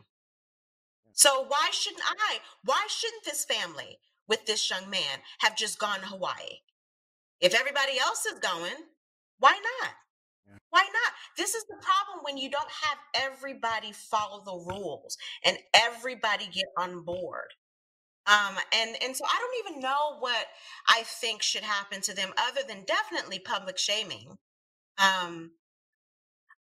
[1.13, 2.41] So why shouldn't I?
[2.65, 6.61] Why shouldn't this family with this young man have just gone to Hawaii?
[7.41, 8.75] If everybody else is going,
[9.39, 9.93] why not?
[10.69, 11.13] Why not?
[11.39, 16.67] This is the problem when you don't have everybody follow the rules and everybody get
[16.77, 17.55] on board.
[18.27, 20.47] Um, and and so I don't even know what
[20.89, 24.37] I think should happen to them other than definitely public shaming.
[24.99, 25.53] Um,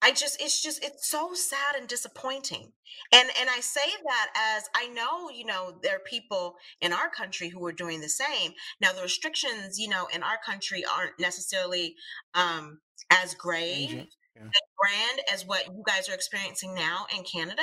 [0.01, 2.73] I just it's just it's so sad and disappointing.
[3.13, 7.11] And and I say that as I know, you know, there are people in our
[7.11, 8.53] country who are doing the same.
[8.81, 11.97] Now the restrictions, you know, in our country aren't necessarily
[12.35, 12.79] um
[13.11, 14.43] as grave yeah.
[14.43, 17.63] as grand as what you guys are experiencing now in Canada.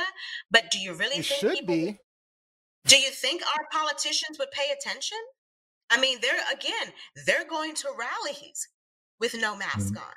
[0.51, 1.99] But do you really it think should people, be?
[2.85, 5.17] Do you think our politicians would pay attention?
[5.89, 6.93] I mean, they're again,
[7.25, 8.67] they're going to rallies
[9.19, 9.97] with no mask mm-hmm.
[9.97, 10.15] on.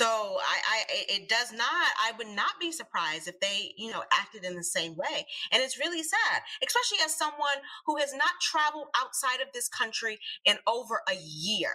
[0.00, 1.68] So I, I, it does not.
[1.68, 5.26] I would not be surprised if they, you know, acted in the same way.
[5.52, 10.18] And it's really sad, especially as someone who has not traveled outside of this country
[10.46, 11.74] in over a year.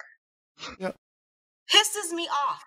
[0.80, 0.96] Yep.
[1.72, 2.64] Pisses me off.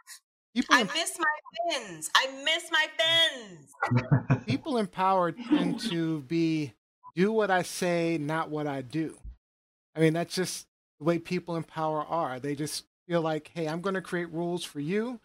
[0.54, 2.08] People I miss my fins.
[2.14, 4.44] I miss my fins.
[4.46, 6.72] People empowered tend to be
[7.16, 9.16] do what I say, not what I do.
[9.96, 10.68] I mean, that's just
[11.00, 12.38] the way people in power are.
[12.38, 15.18] They just feel like, hey, I'm going to create rules for you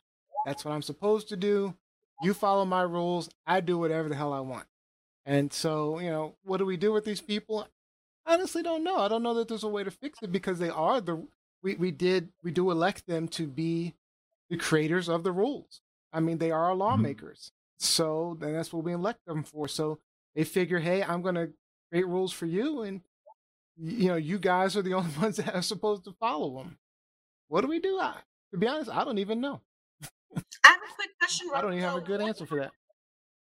[0.45, 1.75] that's what I'm supposed to do.
[2.21, 3.29] You follow my rules.
[3.45, 4.65] I do whatever the hell I want.
[5.25, 7.67] And so, you know, what do we do with these people?
[8.25, 8.97] I honestly don't know.
[8.97, 11.25] I don't know that there's a way to fix it because they are the
[11.61, 13.93] we, we did we do elect them to be
[14.49, 15.81] the creators of the rules.
[16.11, 16.81] I mean, they are our mm-hmm.
[16.81, 17.51] lawmakers.
[17.77, 19.67] So then that's what we elect them for.
[19.67, 19.99] So
[20.35, 21.49] they figure, hey, I'm gonna
[21.89, 23.01] create rules for you and
[23.77, 26.77] you know, you guys are the only ones that are supposed to follow them.
[27.47, 27.97] What do we do?
[27.99, 28.15] I,
[28.51, 29.61] to be honest, I don't even know.
[30.63, 31.47] I have a quick question.
[31.53, 32.71] I don't even have a good answer for that.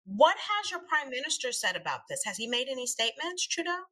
[0.06, 2.22] What has your prime minister said about this?
[2.26, 3.84] Has he made any statements, Trudeau?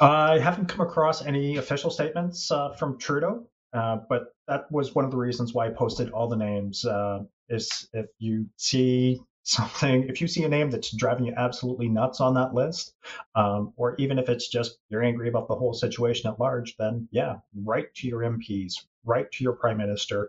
[0.00, 5.04] I haven't come across any official statements uh, from Trudeau, uh, but that was one
[5.04, 6.84] of the reasons why I posted all the names.
[6.84, 11.88] Uh, is if you see something, if you see a name that's driving you absolutely
[11.88, 12.94] nuts on that list,
[13.34, 17.08] um, or even if it's just you're angry about the whole situation at large, then
[17.10, 20.28] yeah, write to your MPs, write to your prime minister,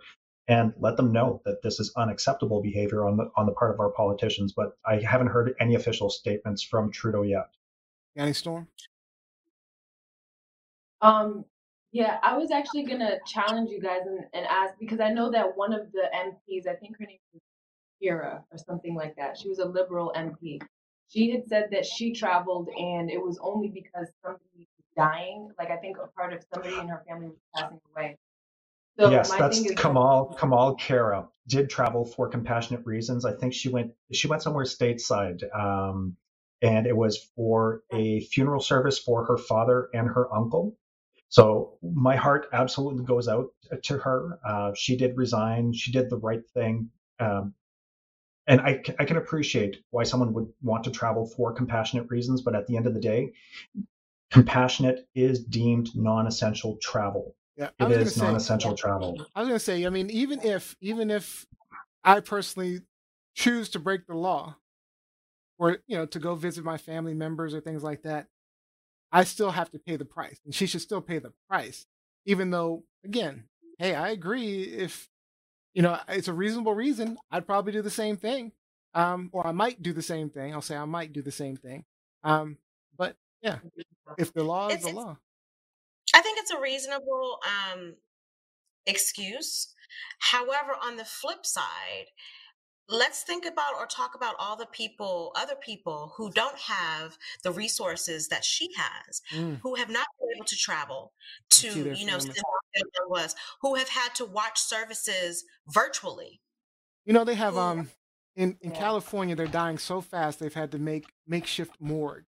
[0.50, 3.80] and let them know that this is unacceptable behavior on the on the part of
[3.80, 4.52] our politicians.
[4.52, 7.50] But I haven't heard any official statements from Trudeau yet.
[8.18, 8.68] Any storm?
[11.02, 11.45] Um,
[11.91, 15.56] yeah, I was actually gonna challenge you guys and, and ask because I know that
[15.56, 17.41] one of the MPs, I think her name was
[18.02, 19.38] Kira or something like that.
[19.38, 20.60] She was a liberal MP.
[21.10, 25.50] She had said that she traveled and it was only because somebody was dying.
[25.60, 28.18] Like I think a part of somebody in her family was passing away.
[29.00, 33.24] So yes, that's Kamal Kamal Khera did travel for compassionate reasons.
[33.24, 36.18] I think she went she went somewhere stateside, um,
[36.62, 40.78] and it was for a funeral service for her father and her uncle.
[41.30, 43.52] So my heart absolutely goes out
[43.84, 44.39] to her.
[44.45, 45.72] Uh, she did resign.
[45.74, 46.89] She did the right thing.
[47.20, 47.54] Um,
[48.47, 52.56] and I, I can appreciate why someone would want to travel for compassionate reasons, but
[52.56, 53.34] at the end of the day,
[54.32, 57.36] compassionate is deemed non-essential travel.
[57.60, 59.18] Yeah, it is say, non-essential travel.
[59.36, 61.45] I was going to say, I mean, even if even if
[62.05, 62.82] I personally
[63.36, 64.55] choose to break the law,
[65.57, 68.28] or you know, to go visit my family members or things like that,
[69.12, 71.86] I still have to pay the price, and she should still pay the price,
[72.26, 73.43] even though, again,
[73.78, 74.64] hey, I agree.
[74.64, 75.10] If
[75.74, 78.53] you know, it's a reasonable reason, I'd probably do the same thing,
[78.93, 80.53] um, or I might do the same thing.
[80.53, 81.84] I'll say I might do the same thing,
[82.24, 82.57] um,
[82.97, 83.57] but yeah,
[84.18, 85.18] if the law is it's, the law.
[86.40, 87.96] It's a reasonable um,
[88.86, 89.74] excuse.
[90.20, 92.08] However, on the flip side,
[92.88, 97.52] let's think about or talk about all the people, other people who don't have the
[97.52, 99.60] resources that she has, mm.
[99.62, 101.14] who have not been able to travel
[101.50, 102.20] to, you know,
[103.08, 106.42] was, who have had to watch services virtually.
[107.06, 107.90] You know, they have um
[108.36, 112.26] in in California, they're dying so fast they've had to make makeshift morgue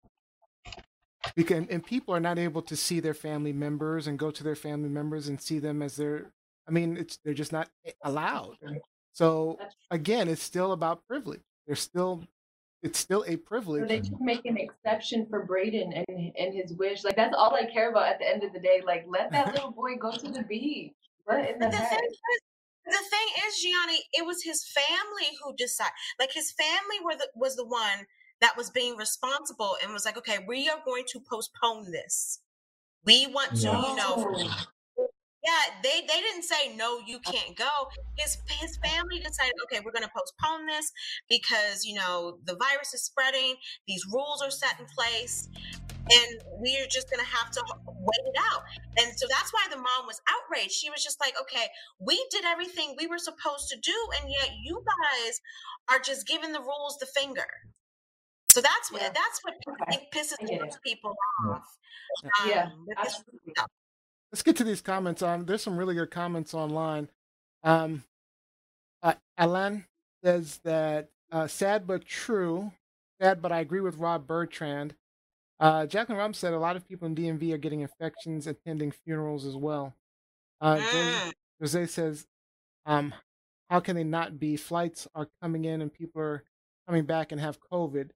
[1.36, 4.56] because and people are not able to see their family members and go to their
[4.56, 6.32] family members and see them as their
[6.68, 7.70] i mean it's they're just not
[8.04, 8.58] allowed
[9.14, 9.58] so
[9.92, 12.24] again it's still about privilege they're still
[12.86, 13.82] it's still a privilege.
[13.82, 17.04] So they just make an exception for Braden and and his wish.
[17.04, 18.84] Like that's all I care about at the end of the day.
[18.86, 20.94] Like let that little boy go to the beach.
[21.24, 22.00] What in the, the heck?
[22.86, 25.94] the thing is, Gianni, it was his family who decided.
[26.20, 28.06] Like his family were the, was the one
[28.42, 32.40] that was being responsible and was like, okay, we are going to postpone this.
[33.06, 33.88] We want to, no.
[33.88, 35.06] you know, oh.
[35.44, 37.70] yeah, they they didn't say no, you can't go.
[38.18, 40.92] His his family decided, okay, we're going to postpone this
[41.30, 43.56] because you know the virus is spreading.
[43.88, 45.48] These rules are set in place,
[46.12, 48.64] and we're just going to have to wait it out.
[48.98, 50.72] And so that's why the mom was outraged.
[50.72, 51.68] She was just like, okay,
[52.00, 55.42] we did everything we were supposed to do, and yet you guys
[55.90, 57.48] are just giving the rules the finger.
[58.56, 59.10] So that's what yeah.
[59.10, 60.08] that's what okay.
[60.16, 61.14] pisses people
[61.46, 61.78] off.
[62.24, 62.70] Um, yeah,
[64.32, 65.22] Let's get to these comments.
[65.22, 67.10] Um, there's some really good comments online.
[67.66, 68.06] Um,
[69.04, 69.84] uh, Alan
[70.24, 72.72] says that uh, sad but true.
[73.22, 74.96] Sad, but I agree with Rob Bertrand.
[75.60, 79.46] Uh, Jacqueline Rum said a lot of people in DMV are getting infections attending funerals
[79.46, 79.94] as well.
[80.62, 81.34] Uh, Mm.
[81.60, 82.26] Jose says,
[82.86, 83.14] um,
[83.70, 84.56] how can they not be?
[84.56, 86.44] Flights are coming in and people are
[86.88, 88.12] coming back and have COVID.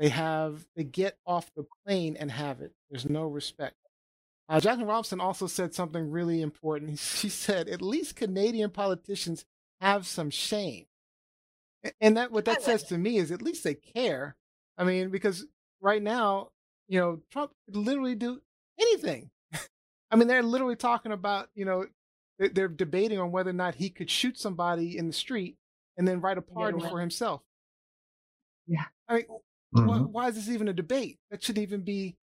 [0.00, 2.72] They have they get off the plane and have it.
[2.90, 3.76] There's no respect.
[4.48, 6.98] Uh, Jacqueline Robinson also said something really important.
[7.18, 9.44] She said, "At least Canadian politicians
[9.80, 10.86] have some shame,"
[12.00, 14.36] and that what that says to me is at least they care.
[14.78, 15.46] I mean, because
[15.82, 16.48] right now,
[16.88, 18.40] you know, Trump could literally do
[18.80, 19.30] anything.
[20.10, 21.86] I mean, they're literally talking about, you know,
[22.38, 25.58] they- they're debating on whether or not he could shoot somebody in the street
[25.98, 27.42] and then write a pardon for himself.
[28.66, 28.86] Yeah.
[29.06, 29.24] I mean,
[29.72, 30.10] why, Mhm.
[30.10, 31.18] why is this even a debate?
[31.30, 32.16] That shouldn't even be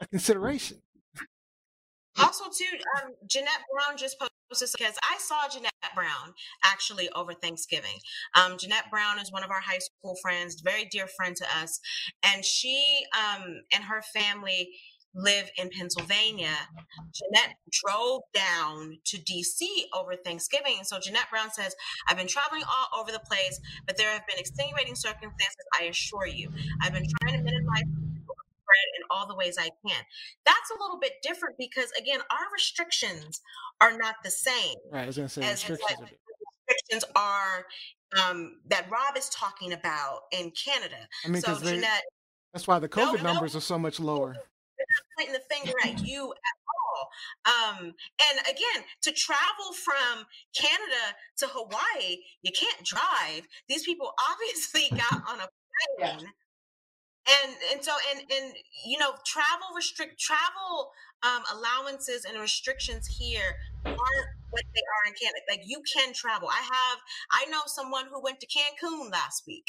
[0.00, 0.82] a consideration.
[2.18, 6.34] Also, too, um, Jeanette Brown just posted this because I saw Jeanette Brown
[6.64, 8.00] actually over Thanksgiving.
[8.34, 11.78] Um, Jeanette Brown is one of our high school friends, very dear friend to us,
[12.24, 14.68] and she um, and her family
[15.14, 16.54] live in Pennsylvania.
[17.14, 20.78] Jeanette drove down to DC over Thanksgiving.
[20.82, 21.74] So Jeanette Brown says,
[22.08, 26.26] I've been traveling all over the place, but there have been extenuating circumstances, I assure
[26.26, 26.50] you.
[26.82, 27.84] I've been trying to minimize
[28.68, 30.02] spread in all the ways I can.
[30.44, 33.40] That's a little bit different because again, our restrictions
[33.80, 36.00] are not the same Right, I was going to say restrictions.
[36.00, 36.08] are
[36.68, 37.66] restrictions are
[38.18, 40.96] um, that Rob is talking about in Canada.
[41.24, 42.04] I mean, So Jeanette,
[42.52, 43.32] that's why the COVID no.
[43.32, 44.36] numbers are so much lower.
[45.16, 47.10] Pointing the finger at you at all.
[47.46, 47.94] Um,
[48.30, 50.26] and again, to travel from
[50.56, 53.46] Canada to Hawaii, you can't drive.
[53.68, 55.48] These people obviously got on a
[55.98, 56.16] Yeah.
[56.16, 56.32] plane.
[57.28, 58.54] And and so and and
[58.86, 63.56] you know travel restrict travel um, allowances and restrictions here
[63.98, 65.44] aren't what they are in Canada.
[65.50, 66.48] Like you can travel.
[66.48, 66.98] I have
[67.32, 69.66] I know someone who went to Cancun last week.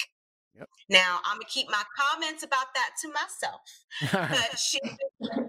[0.55, 0.69] Yep.
[0.89, 3.61] Now I'm gonna keep my comments about that to myself
[4.29, 4.79] but she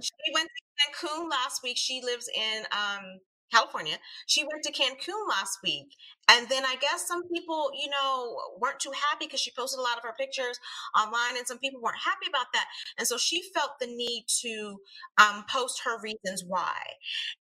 [0.00, 0.62] she went to
[1.06, 1.76] Cancun last week.
[1.76, 3.20] She lives in um
[3.52, 3.96] California.
[4.26, 5.88] She went to Cancun last week.
[6.30, 9.82] And then I guess some people, you know, weren't too happy because she posted a
[9.82, 10.58] lot of her pictures
[10.96, 12.66] online and some people weren't happy about that.
[12.98, 14.78] And so she felt the need to
[15.18, 16.76] um post her reasons why.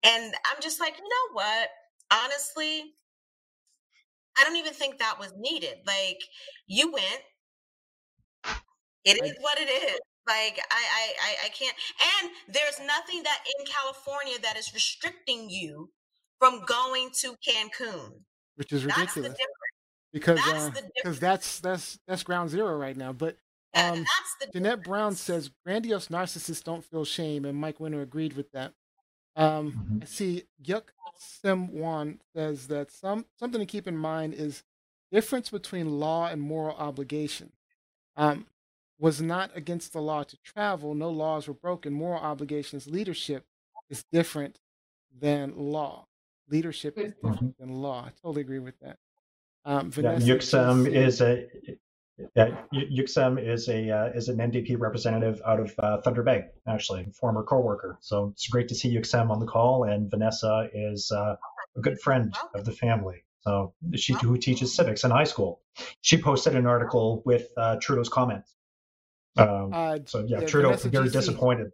[0.04, 1.70] And I'm just like, you know what?
[2.12, 2.94] Honestly,
[4.38, 5.80] I don't even think that was needed.
[5.86, 6.22] Like
[6.68, 7.22] you went.
[9.08, 10.00] It I- is what it is.
[10.28, 11.76] Like I, I, I, I can't.
[12.22, 15.90] And there's nothing that in California that is restricting you
[16.40, 18.12] from going to Cancun.
[18.56, 19.54] which is That's the ridiculous difference.
[20.12, 23.14] because that's uh, because that's that's that's ground zero right now.
[23.14, 23.38] But
[23.74, 28.34] um, that's the Jeanette Brown says grandiose narcissists don't feel shame, and Mike Winter agreed
[28.34, 28.74] with that.
[29.38, 30.04] Um, Mhm.
[30.04, 34.64] I see Yuk Sim Wan says that some something to keep in mind is
[35.12, 37.54] difference between law and moral obligation.
[38.18, 38.46] Um,
[39.00, 40.94] was not against the law to travel.
[40.94, 41.94] No laws were broken.
[41.94, 43.46] Moral obligations, leadership
[43.90, 44.60] is different
[45.20, 46.08] than law.
[46.50, 48.06] Leadership is Good different than law.
[48.08, 48.98] I totally agree with that.
[49.66, 51.48] Um, Vanessa Yuxem GC is a
[52.36, 56.46] yeah, Yu- Yuxem is a uh, is an NDP representative out of uh, Thunder Bay,
[56.68, 57.98] actually, former coworker.
[58.02, 61.36] So it's great to see Yuxem on the call, and Vanessa is uh,
[61.76, 63.24] a good friend of the family.
[63.42, 65.62] So she who teaches civics in high school.
[66.02, 68.57] She posted an article with uh, Trudeau's comments.
[69.38, 71.12] Um, Uh, so yeah, yeah, Trudeau Vanessa very GC.
[71.14, 71.72] disappointed.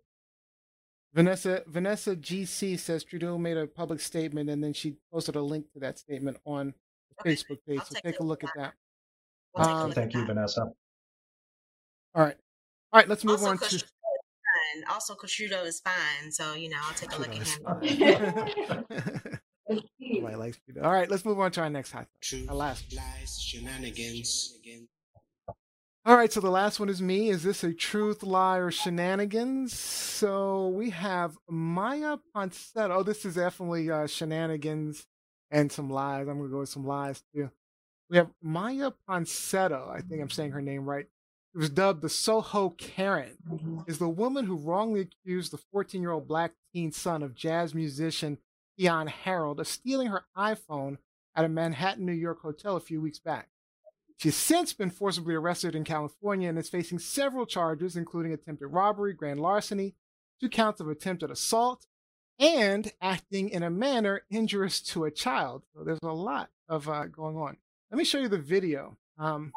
[1.13, 5.71] Vanessa Vanessa GC says Trudeau made a public statement and then she posted a link
[5.73, 6.73] to that statement on
[7.09, 7.79] the Okay, Facebook page.
[7.79, 8.73] I'll So take take a a look look at that.
[9.55, 10.27] We'll Um, look at Thank you, that.
[10.33, 10.61] Vanessa.
[12.15, 12.35] All right.
[12.91, 13.87] All right, let's move Also, on because to.
[14.89, 16.31] Also, Cosciuto is fine.
[16.31, 17.43] So you know, I'll take a look at him.
[17.43, 18.85] is fine.
[19.69, 20.19] Let's see.
[20.19, 20.81] Nobody likes Trudeau.
[20.81, 22.21] All right, let's move on to our next hot topic.
[22.21, 22.93] Truth, Our last.
[22.95, 24.57] lies, shenanigans.
[26.05, 27.29] All right, so the last one is me.
[27.29, 29.73] Is this a truth, lie, or shenanigans?
[29.73, 32.89] So we have Miya Ponsetto.
[32.89, 35.07] Oh, this is definitely uh, shenanigans
[35.49, 36.27] and some lies.
[36.27, 37.49] I'm going to go with some lies too.
[38.09, 39.89] We have Miya Ponsetto.
[39.89, 41.05] I think I'm saying her name right.
[41.55, 43.37] It was dubbed the Soho Karen.
[43.87, 47.73] Is the woman who wrongly accused the 14 year old black teen son of jazz
[47.73, 48.39] musician
[48.77, 50.97] Keyon Harrold of stealing her iPhone
[51.33, 53.47] at a Manhattan, New York hotel a few weeks back.
[54.23, 59.11] She's since been forcibly arrested in California and is facing several charges, including attempted robbery,
[59.11, 59.95] grand larceny,
[60.39, 61.87] two counts of attempted assault,
[62.39, 65.63] and acting in a manner injurious to a child.
[65.75, 67.57] So there's a lot of uh, going on.
[67.91, 68.95] Let me show you the video.
[69.17, 69.51] Um,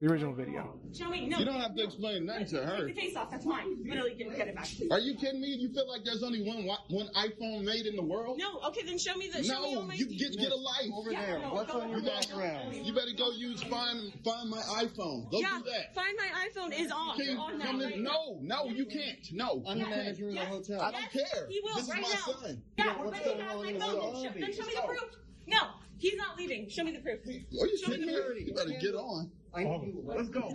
[0.00, 0.80] The original video.
[0.96, 1.26] Show me.
[1.28, 1.36] No.
[1.38, 2.86] You don't have to explain nothing to her.
[2.86, 3.30] Take the case off.
[3.30, 3.76] That's mine.
[3.84, 4.66] Literally, get, get it back.
[4.90, 5.48] Are you kidding me?
[5.48, 8.38] You feel like there's only one one iPhone made in the world?
[8.38, 8.60] No.
[8.68, 9.44] Okay, then show me the.
[9.44, 10.88] show me all No, my you get get a life.
[10.94, 11.38] Over Yeah, there.
[11.40, 12.74] no, What's go- on your go- background?
[12.76, 15.30] You better go use find find my iPhone.
[15.30, 15.58] Go yeah.
[15.58, 15.94] do that.
[15.94, 17.16] Find my iPhone is off.
[17.16, 18.10] Can you on now, come in- right now.
[18.40, 19.18] no, no, you can't.
[19.32, 20.04] No, I'm you the can't.
[20.04, 20.80] manager of the hotel.
[20.80, 21.46] I don't care.
[21.50, 22.40] He will this right is my now.
[22.40, 22.62] son.
[22.78, 23.64] Yeah, but he has my phone.
[23.66, 25.16] Then, show, then show me the proof.
[25.46, 25.58] No,
[25.98, 26.70] he's not leaving.
[26.70, 27.20] Show me the proof.
[27.26, 28.44] Are you Show me kidding the me?
[28.46, 29.30] You better get on.
[29.54, 30.02] I need you.
[30.04, 30.52] Let's go.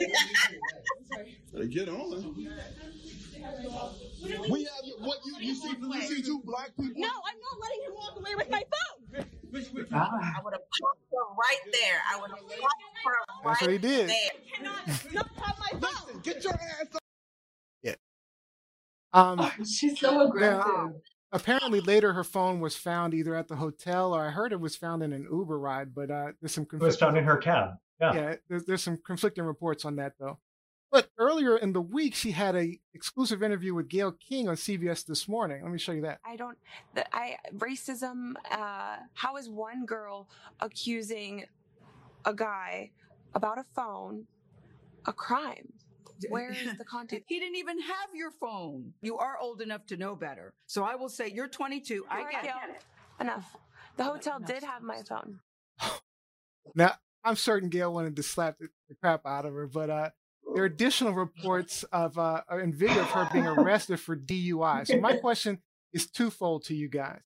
[1.54, 2.36] Better get on.
[4.50, 6.94] We have you, what you, you see you see two black people.
[7.02, 9.26] No, I'm not letting him walk away with my phone.
[9.54, 12.02] I would have punched her right there.
[12.12, 13.12] I would have popped her
[13.44, 14.10] right That's what he did.
[14.10, 14.16] there.
[14.56, 16.20] Cannot not have my phone.
[16.22, 17.02] Get your ass up.
[19.16, 20.66] Um, She's so aggressive.
[20.68, 20.92] now,
[21.32, 24.76] apparently later her phone was found either at the hotel or I heard it was
[24.76, 27.38] found in an Uber ride, but uh, there's some It was conflicting found in her
[27.38, 27.76] cab.
[28.00, 28.14] Yeah.
[28.14, 30.40] yeah, there's, there's some conflicting reports on that though.
[30.92, 35.06] But earlier in the week, she had a exclusive interview with Gayle King on CBS
[35.06, 35.62] this morning.
[35.62, 36.20] Let me show you that.
[36.26, 36.58] I don't.
[36.94, 38.34] The, I racism.
[38.50, 40.30] Uh, how is one girl
[40.62, 41.46] accusing
[42.24, 42.92] a guy
[43.34, 44.26] about a phone
[45.06, 45.74] a crime?
[46.30, 47.24] Where is the content?
[47.28, 48.94] He didn't even have your phone.
[49.02, 50.54] You are old enough to know better.
[50.68, 52.06] So I will say you're 22.
[52.10, 52.84] I All right, get Gayle, it.
[53.22, 53.56] Enough.
[53.98, 55.40] The hotel did have my phone.
[56.74, 56.96] Now,
[57.26, 60.10] I'm certain Gayle wanted to slap the, the crap out of her, but uh,
[60.54, 64.88] there are additional reports of uh, and video of her being arrested for DUI.
[64.88, 65.60] So my question
[65.92, 67.22] is twofold to you guys.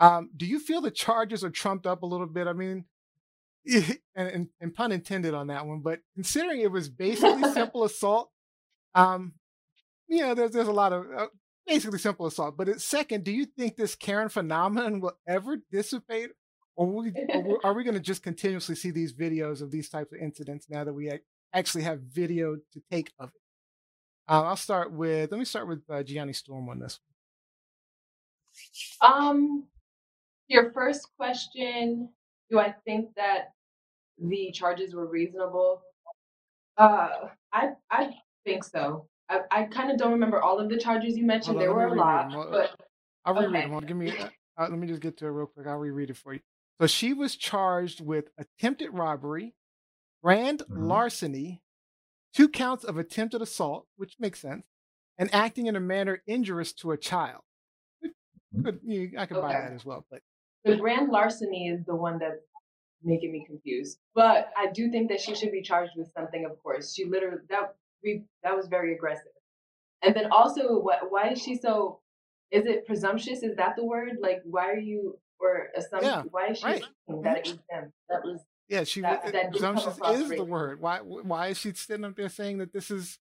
[0.00, 2.46] Um, do you feel the charges are trumped up a little bit?
[2.46, 2.86] I mean,
[3.72, 8.30] and, and, and pun intended on that one, but considering it was basically simple assault,
[8.94, 9.34] um,
[10.08, 11.26] you know, there's there's a lot of uh,
[11.66, 12.56] basically simple assault.
[12.56, 16.30] But second, do you think this Karen phenomenon will ever dissipate,
[16.76, 20.12] or, we, or are we going to just continuously see these videos of these types
[20.12, 21.10] of incidents now that we
[21.52, 23.40] actually have video to take of it?
[24.28, 26.98] Uh, I'll start with let me start with uh, Gianni Storm on this.
[29.00, 29.64] Um,
[30.48, 32.08] your first question:
[32.50, 33.52] Do I think that
[34.18, 35.82] the charges were reasonable?
[36.76, 38.14] Uh, I I
[38.44, 39.08] think so.
[39.28, 41.56] I, I kind of don't remember all of the charges you mentioned.
[41.56, 42.38] On, there were a lot, them.
[42.40, 42.76] I'll- but
[43.26, 43.68] I'll reread Okay.
[43.70, 43.86] them.
[43.86, 44.16] Give me.
[44.16, 45.66] Uh, uh, let me just get to it real quick.
[45.66, 46.40] I'll reread it for you.
[46.80, 49.54] So she was charged with attempted robbery,
[50.22, 50.88] grand Mhm.
[50.88, 51.62] larceny,
[52.32, 54.66] two counts of attempted assault, which makes sense,
[55.16, 57.44] and acting in a manner injurious to a child.
[58.64, 60.22] Could, you, I could buy that as well, but
[60.64, 62.40] the grand larceny is the one that's
[63.02, 63.98] making me confused.
[64.14, 66.44] But I do think that she should be charged with something.
[66.44, 69.32] Of course, she literally that we that was very aggressive.
[70.02, 71.10] And then also, what?
[71.10, 72.00] Why is she so?
[72.50, 73.42] Is it presumptuous?
[73.42, 74.18] Is that the word?
[74.20, 76.04] Like, why are you or assuming?
[76.06, 76.84] Yeah, why is she right.
[77.22, 77.92] that it was them?
[78.08, 80.80] That was yeah, she That- wa- that did come presumptuous across is the word.
[80.80, 80.98] Why?
[80.98, 83.18] Why is she sitting up there saying that this is?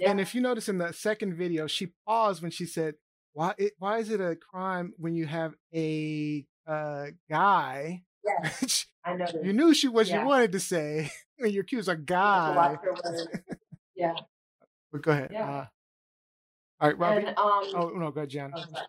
[0.00, 0.10] Yeah.
[0.10, 2.94] And if you notice in the second video, she paused when she said,
[3.34, 3.54] "Why?
[3.56, 8.02] It, why is it a crime when you have a uh, guy?"
[8.42, 8.86] yes.
[9.04, 9.26] I know.
[9.44, 10.22] you knew she what Yeah.
[10.22, 12.56] you wanted to say when you accuse a You have to guy.
[12.56, 13.28] watch her words.
[13.94, 14.14] Yeah.
[14.90, 15.30] But go ahead.
[15.32, 15.48] Yeah.
[15.48, 15.66] Uh,
[16.80, 17.26] all right, Robbie.
[17.26, 17.62] And um.
[17.76, 18.50] oh no, go ahead, Jan.
[18.54, 18.86] oh, sorry.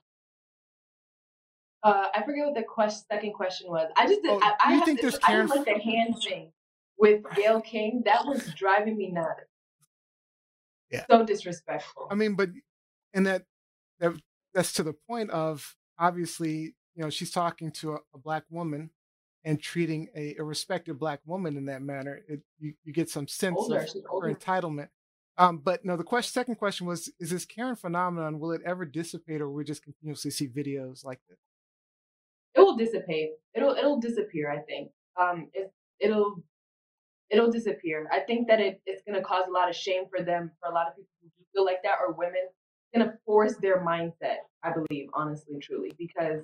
[1.84, 3.90] Uh, I forget what the quest- second question was.
[3.96, 4.32] I just did.
[4.32, 6.52] Oh, I, I you think to, this I Karen did like the hand thing
[6.98, 8.02] with Gayle King.
[8.06, 9.42] That was driving me nuts.
[10.92, 11.06] Yeah.
[11.10, 12.08] So disrespectful.
[12.10, 12.50] I mean, but
[13.14, 13.44] and that
[14.00, 14.14] that
[14.54, 18.90] that's to the point of obviously, you know, she's talking to a, a black woman
[19.44, 22.22] and treating a, a respected black woman in that manner.
[22.28, 23.80] It, you you get some sense older.
[23.80, 24.90] of her entitlement.
[25.38, 28.86] Um, but no, the question, second question was: Is this Karen phenomenon will it ever
[28.86, 31.38] dissipate, or will we just continuously see videos like this?
[32.68, 33.32] Will dissipate.
[33.56, 34.52] It'll it'll disappear.
[34.52, 34.92] I think.
[35.20, 35.48] Um.
[35.54, 36.44] It it'll
[37.30, 38.10] it'll disappear.
[38.12, 40.52] I think that it, it's gonna cause a lot of shame for them.
[40.60, 43.80] For a lot of people who feel like that, or women, it's gonna force their
[43.80, 44.40] mindset.
[44.64, 46.44] I believe, honestly, truly, because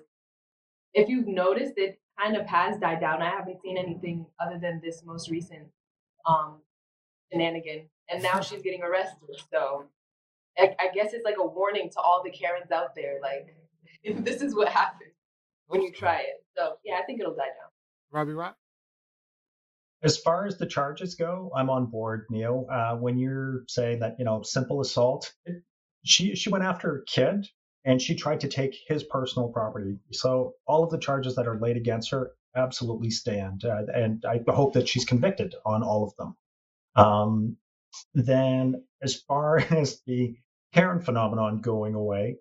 [0.93, 3.21] if you've noticed, it kind of has died down.
[3.21, 5.67] I haven't seen anything other than this most recent
[6.25, 6.61] um
[7.33, 9.27] shenanigan, and now she's getting arrested.
[9.51, 9.89] So
[10.57, 13.19] I, I guess it's like a warning to all the Karens out there.
[13.21, 13.53] Like,
[14.23, 15.12] this is what happens
[15.67, 16.43] when you try it.
[16.57, 17.69] So yeah, I think it'll die down.
[18.11, 18.55] Robbie Rock.
[20.03, 22.67] As far as the charges go, I'm on board, Neil.
[22.69, 25.63] Uh, when you're saying that, you know, simple assault, it,
[26.03, 27.47] she she went after a kid
[27.85, 29.97] and she tried to take his personal property.
[30.11, 34.41] So all of the charges that are laid against her absolutely stand, uh, and I
[34.51, 36.35] hope that she's convicted on all of them.
[36.95, 37.57] Um,
[38.13, 40.35] then, as far as the
[40.73, 42.37] Karen phenomenon going away,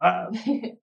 [0.00, 0.26] uh,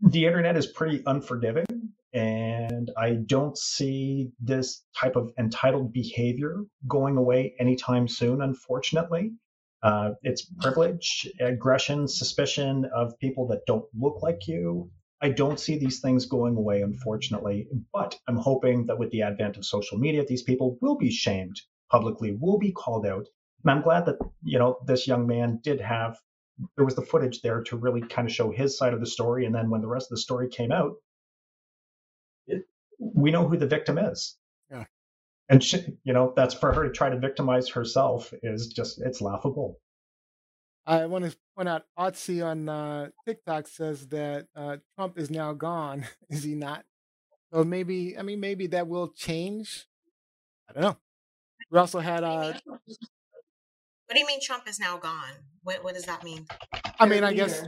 [0.00, 1.66] the internet is pretty unforgiving.
[2.12, 9.32] And I don't see this type of entitled behavior going away anytime soon, unfortunately.
[9.82, 14.90] Uh, it's privilege, aggression, suspicion of people that don't look like you.
[15.22, 17.68] I don't see these things going away, unfortunately.
[17.92, 21.60] But I'm hoping that with the advent of social media, these people will be shamed
[21.90, 23.26] publicly, will be called out.
[23.62, 26.16] And I'm glad that, you know, this young man did have,
[26.76, 29.46] there was the footage there to really kind of show his side of the story.
[29.46, 30.94] And then when the rest of the story came out,
[32.46, 32.62] it,
[32.98, 34.36] we know who the victim is.
[34.70, 34.84] Yeah.
[35.48, 39.20] And, she, you know, that's for her to try to victimize herself is just, it's
[39.20, 39.78] laughable.
[40.86, 45.52] I want to point out Otzi on uh, TikTok says that uh, Trump is now
[45.52, 46.06] gone.
[46.30, 46.84] is he not?
[47.52, 49.86] So maybe, I mean, maybe that will change.
[50.68, 50.96] I don't know.
[51.70, 52.24] We also had.
[52.24, 52.54] Uh,
[54.10, 55.34] what do you mean Trump is now gone?
[55.62, 56.44] What What does that mean?
[56.98, 57.62] I mean, I guess.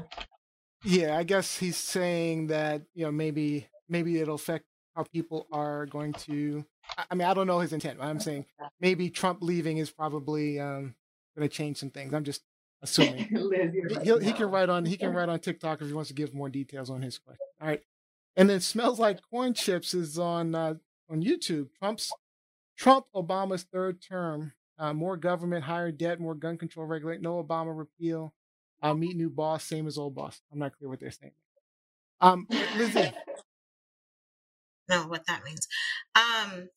[0.83, 4.65] Yeah, I guess he's saying that you know maybe maybe it'll affect
[4.97, 6.65] how people are going to.
[7.09, 8.01] I mean, I don't know his intent.
[8.01, 8.47] But I'm saying
[8.81, 10.97] maybe Trump leaving is probably um,
[11.39, 12.13] going to change some things.
[12.13, 12.43] I'm just
[12.83, 13.29] assuming.
[14.03, 16.35] he, he can write on he can write on TikTok if he wants to give
[16.35, 17.47] more details on his question.
[17.61, 17.83] All right,
[18.35, 20.75] and then smells like corn chips is on uh,
[21.09, 21.69] on YouTube.
[21.79, 22.11] Trump's
[22.77, 24.55] Trump Obama's third term.
[24.79, 27.21] Uh, more government, higher debt, more gun control regulate.
[27.21, 28.35] No Obama repeal.
[28.81, 30.41] I'll meet new boss, same as old boss.
[30.53, 31.33] I'm not clear what they're saying.
[32.21, 32.47] Um,
[32.77, 33.13] Lizzie.
[34.89, 35.67] No, what that means.
[36.17, 36.69] Um,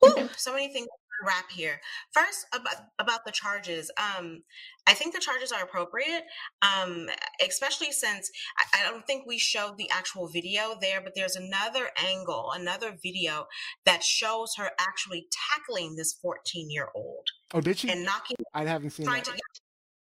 [0.00, 0.88] whew, so many things
[1.22, 1.80] wrap here.
[2.12, 3.90] First, about about the charges.
[3.98, 4.42] Um,
[4.86, 6.24] I think the charges are appropriate,
[6.62, 7.08] um,
[7.46, 11.88] especially since I, I, don't think we showed the actual video there, but there's another
[11.96, 13.46] angle, another video
[13.86, 17.26] that shows her actually tackling this 14 year old.
[17.52, 17.90] Oh, did she?
[17.90, 18.36] And knocking.
[18.52, 19.32] I haven't seen trying that.
[19.32, 19.40] To,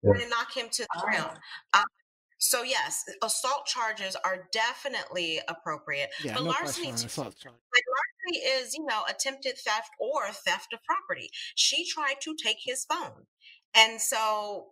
[0.04, 0.22] yeah.
[0.22, 1.38] and knock him to the ground.
[1.74, 1.84] Um,
[2.40, 6.10] so yes, assault charges are definitely appropriate.
[6.24, 7.56] Yeah, but no larceny, assault charge.
[7.56, 11.30] larceny is, you know, attempted theft or theft of property.
[11.56, 13.26] She tried to take his phone.
[13.76, 14.68] And so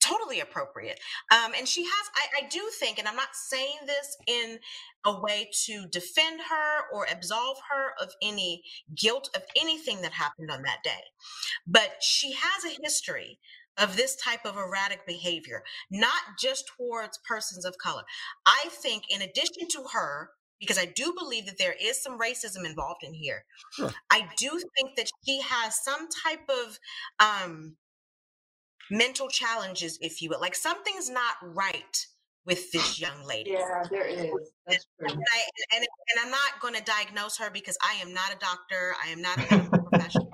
[0.00, 1.00] totally appropriate.
[1.32, 4.58] Um, and she has, I, I do think, and I'm not saying this in
[5.06, 8.62] a way to defend her or absolve her of any
[8.94, 11.02] guilt of anything that happened on that day,
[11.66, 13.38] but she has a history
[13.78, 18.02] of this type of erratic behavior, not just towards persons of color.
[18.46, 22.64] I think, in addition to her, because I do believe that there is some racism
[22.64, 23.90] involved in here, Sure.
[24.10, 26.78] I do think that she has some type of
[27.20, 27.76] um,
[28.90, 30.40] mental challenges, if you will.
[30.40, 32.06] Like something's not right
[32.46, 33.50] with this young lady.
[33.52, 34.30] Yeah, there is.
[34.66, 35.08] That's true.
[35.08, 38.38] And, I, and, and I'm not going to diagnose her because I am not a
[38.38, 38.94] doctor.
[39.04, 40.30] I am not a medical professional.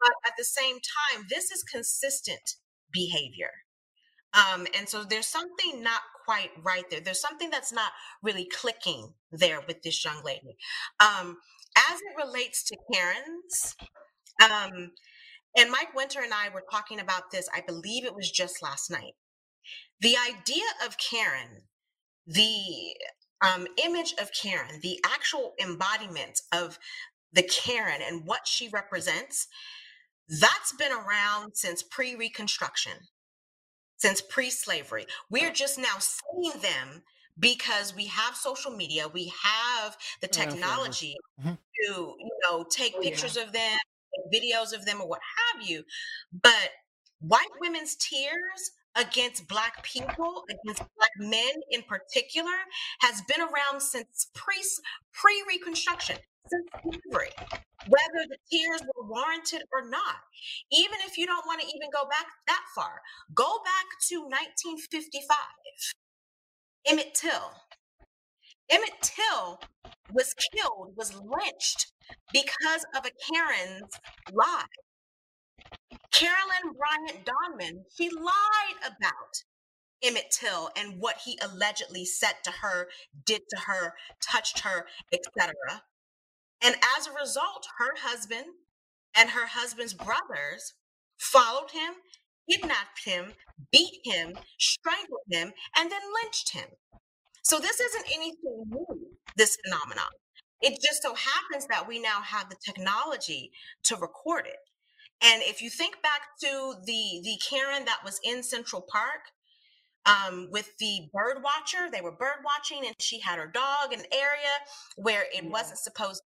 [0.00, 2.56] But at the same time, this is consistent
[2.92, 3.50] behavior.
[4.34, 7.00] Um, and so there's something not quite right there.
[7.00, 7.92] There's something that's not
[8.22, 10.56] really clicking there with this young lady.
[11.00, 11.38] Um,
[11.76, 13.76] as it relates to Karen's,
[14.42, 14.92] um,
[15.56, 18.90] and Mike Winter and I were talking about this, I believe it was just last
[18.90, 19.14] night.
[20.00, 21.62] The idea of Karen,
[22.26, 22.94] the
[23.40, 26.78] um, image of Karen, the actual embodiment of
[27.32, 29.48] the Karen and what she represents,
[30.28, 32.94] that's been around since pre Reconstruction,
[33.96, 35.06] since pre slavery.
[35.30, 37.02] We're just now seeing them
[37.38, 41.58] because we have social media, we have the technology Mhm.
[41.84, 43.10] to, you know, take Oh, yeah.
[43.10, 43.78] pictures of them,
[44.34, 45.20] videos of them, or what
[45.52, 45.84] have you.
[46.32, 46.72] But
[47.20, 52.56] white women's tears against black people, against black men in particular,
[53.00, 54.56] has been around since pre
[55.12, 56.18] pre Reconstruction,
[57.88, 60.16] Whether the tears were warranted or not,
[60.70, 63.00] even if you don't want to even go back that far,
[63.34, 65.36] go back to 1955.
[66.86, 67.52] Emmett Till.
[68.70, 69.60] Emmett Till
[70.12, 71.92] was killed, was lynched
[72.32, 73.92] because of a Karen's
[74.32, 74.64] lie.
[76.12, 79.44] Carolyn Bryant Donham, she lied about
[80.02, 82.88] Emmett Till and what he allegedly said to her,
[83.24, 85.54] did to her, touched her, etc.
[86.62, 88.46] And as a result, her husband
[89.16, 90.74] and her husband's brothers
[91.18, 91.94] followed him,
[92.50, 93.32] kidnapped him,
[93.72, 96.68] beat him, strangled him, and then lynched him.
[97.42, 98.86] So this isn't anything new,
[99.36, 100.10] this phenomenon.
[100.60, 103.52] It just so happens that we now have the technology
[103.84, 104.58] to record it.
[105.22, 109.20] And if you think back to the the Karen that was in Central Park
[110.06, 114.00] um, with the bird watcher, they were bird watching, and she had her dog in
[114.00, 114.54] an area
[114.96, 116.22] where it wasn't supposed.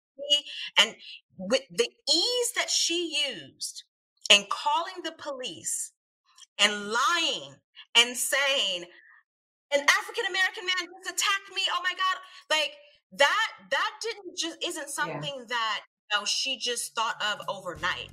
[0.78, 0.96] And
[1.38, 3.84] with the ease that she used
[4.30, 5.92] in calling the police
[6.60, 7.56] and lying
[7.96, 8.86] and saying,
[9.72, 11.62] an African American man just attacked me.
[11.72, 12.18] Oh my God.
[12.50, 12.74] Like
[13.14, 15.80] that, that didn't just isn't something that
[16.12, 18.10] you know she just thought of overnight.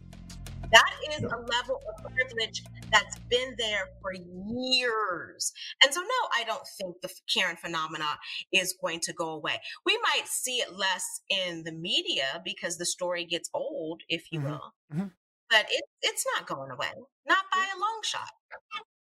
[0.73, 2.63] That is a level of privilege
[2.93, 5.53] that's been there for years.
[5.83, 8.19] And so, no, I don't think the Karen phenomena
[8.53, 9.61] is going to go away.
[9.85, 14.41] We might see it less in the media because the story gets old, if you
[14.41, 14.45] Mhm.
[14.51, 15.13] will, Mhm.
[15.51, 16.93] but it, it's not going away,
[17.27, 18.31] not by a long shot.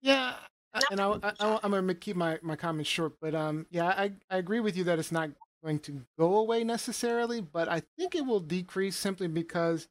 [0.00, 0.36] Yeah,
[0.74, 4.12] I- and I, I, am gonna keep my, my comments short, but um, yeah, I,
[4.30, 5.30] I agree with you that it's not
[5.64, 9.88] going to go away necessarily, but I think it will decrease simply because,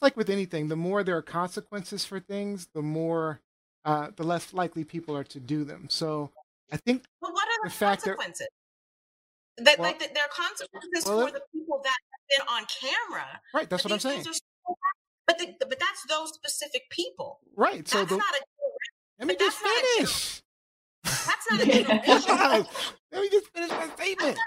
[0.00, 3.40] like with anything, the more there are consequences for things, the more,
[3.84, 5.86] uh, the less likely people are to do them.
[5.90, 6.30] So
[6.72, 8.48] I think But what are the, The fact that- consequences?
[9.58, 12.66] That, Well- like, that there are consequences well, for the people that have been on
[12.80, 13.40] camera.
[13.54, 14.24] right, that's what I'm saying.
[14.24, 14.32] so-
[15.26, 17.40] but the, but that's those specific people.
[17.56, 17.88] Right.
[17.88, 18.40] So That's the, not a
[19.20, 20.42] let me just that's not a finish.
[21.04, 22.66] that's not a generation.
[23.12, 24.38] let me just finish my statement.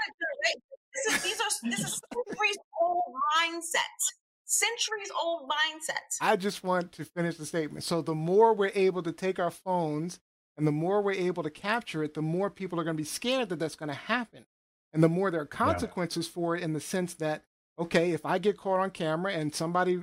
[0.93, 3.01] This is these are this is centuries old
[3.39, 4.13] mindsets.
[4.49, 6.17] Centuries old mindsets.
[6.21, 7.83] I just want to finish the statement.
[7.83, 10.21] So the more we're able to take our phones
[10.57, 13.05] and the more we're able to capture it, the more people are going to be
[13.05, 14.45] scared that that's going to happen.
[14.93, 17.43] And the more there are consequences for it in the sense that,
[17.77, 19.99] okay, if I get caught on camera and somebody,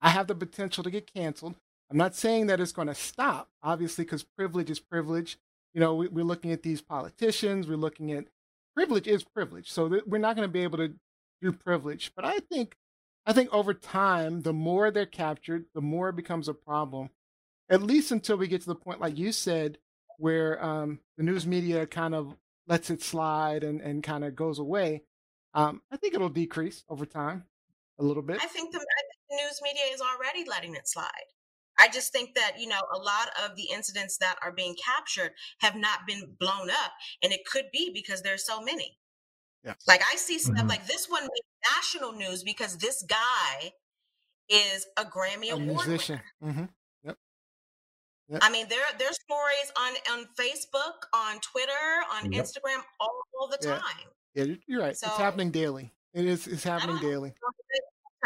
[0.00, 1.54] I have the potential to get canceled.
[1.90, 5.38] I'm not saying that it's going to stop, obviously, because privilege is privilege.
[5.74, 8.28] You know, we, we're looking at these politicians, we're looking at
[8.74, 9.70] privilege is privilege.
[9.70, 10.94] So th- we're not going to be able to
[11.42, 12.12] do privilege.
[12.16, 12.76] But I think
[13.28, 17.10] I think over time, the more they're captured, the more it becomes a problem.
[17.68, 19.76] At least until we get to the point, like you said,
[20.16, 22.34] where um, the news media kind of
[22.66, 25.02] lets it slide and, and kind of goes away.
[25.52, 27.44] Um, I think it'll decrease over time
[27.98, 28.38] a little bit.
[28.42, 31.10] I think the, I think the news media is already letting it slide.
[31.78, 35.32] I just think that you know a lot of the incidents that are being captured
[35.60, 38.98] have not been blown up, and it could be because there's so many.
[39.64, 39.76] Yes.
[39.86, 40.68] Like I see stuff Mhm.
[40.68, 41.28] like this one
[41.76, 43.72] national news because this guy
[44.48, 46.20] is a Grammy A Award musician.
[46.40, 46.52] winner.
[46.54, 46.64] hmm
[48.30, 48.42] Yep.
[48.42, 52.44] I mean, there there's stories on on Facebook, on Twitter, on Yep.
[52.44, 53.78] Instagram all, all the Yeah.
[53.78, 54.08] time.
[54.34, 54.96] Yeah, you're- you're right.
[54.96, 55.90] So- it's happening daily.
[56.12, 56.46] It is.
[56.46, 57.34] It's happening daily.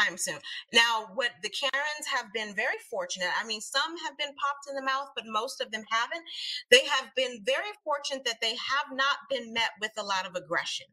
[0.00, 0.40] time soon.
[0.72, 3.28] Now, what the Karens have been very fortunate.
[3.38, 6.24] I mean, some have been popped in the mouth, but most of them haven't.
[6.70, 10.34] They have been very fortunate that they have not been met with a lot of
[10.34, 10.86] aggression.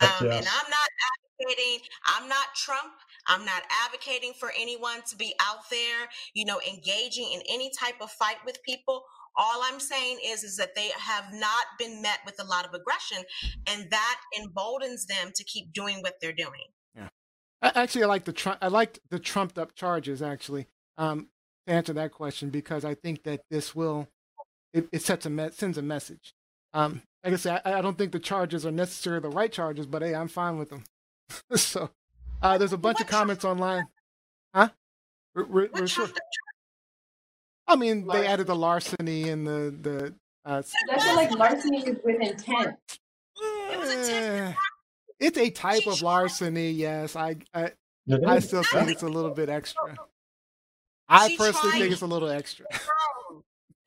[0.00, 0.46] Um, And.
[0.46, 2.92] I'm not advocating, I'm not Trump.
[3.26, 8.00] I'm not advocating for anyone to be out there, you know, engaging in any type
[8.00, 9.04] of fight with people.
[9.36, 12.74] All I'm saying is, is that they have not been met with a lot of
[12.74, 13.18] aggression,
[13.68, 16.66] and that emboldens them to keep doing what they're doing.
[17.62, 18.58] I, actually, I like the Trump.
[18.62, 20.66] I liked the trumped up charges actually.
[20.96, 21.28] Um,
[21.66, 24.08] to answer that question, because I think that this will
[24.72, 26.34] it, it sets a me- sends a message.
[26.72, 29.86] Um, like I said, I, I don't think the charges are necessarily the right charges,
[29.86, 30.84] but hey, I'm fine with them.
[31.54, 31.90] so,
[32.42, 33.86] uh, there's a bunch of comments online.
[34.54, 34.70] Huh?
[35.34, 36.08] We're, we're, we're sure.
[37.66, 40.14] I mean, they added the larceny and the the.
[40.44, 42.76] Uh, That's what, like larceny is with intent.
[43.42, 44.52] eh,
[45.20, 47.14] it's a type of larceny, yes.
[47.14, 47.72] I I,
[48.26, 49.96] I still think it's a little bit extra.
[51.08, 52.66] I personally think it's a little extra.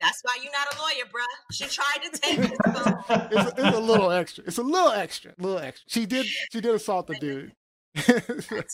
[0.04, 1.52] Bro, That's why you're not a lawyer, bruh.
[1.52, 3.28] She tried to take his phone.
[3.32, 4.44] It's a, it's a little extra.
[4.46, 5.34] It's a little extra.
[5.38, 5.90] A little extra.
[5.90, 7.52] She did she did assault the dude.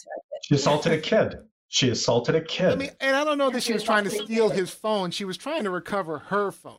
[0.43, 1.37] She assaulted a kid.
[1.69, 2.73] She assaulted a kid.
[2.73, 5.11] I mean, and I don't know that she was trying to steal his phone.
[5.11, 6.79] She was trying to recover her phone,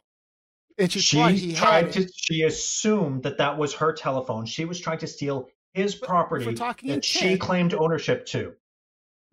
[0.79, 2.11] and she, she thought he had tried it.
[2.15, 4.47] She assumed that that was her telephone.
[4.47, 8.53] She was trying to steal his property talking that she claimed ownership to.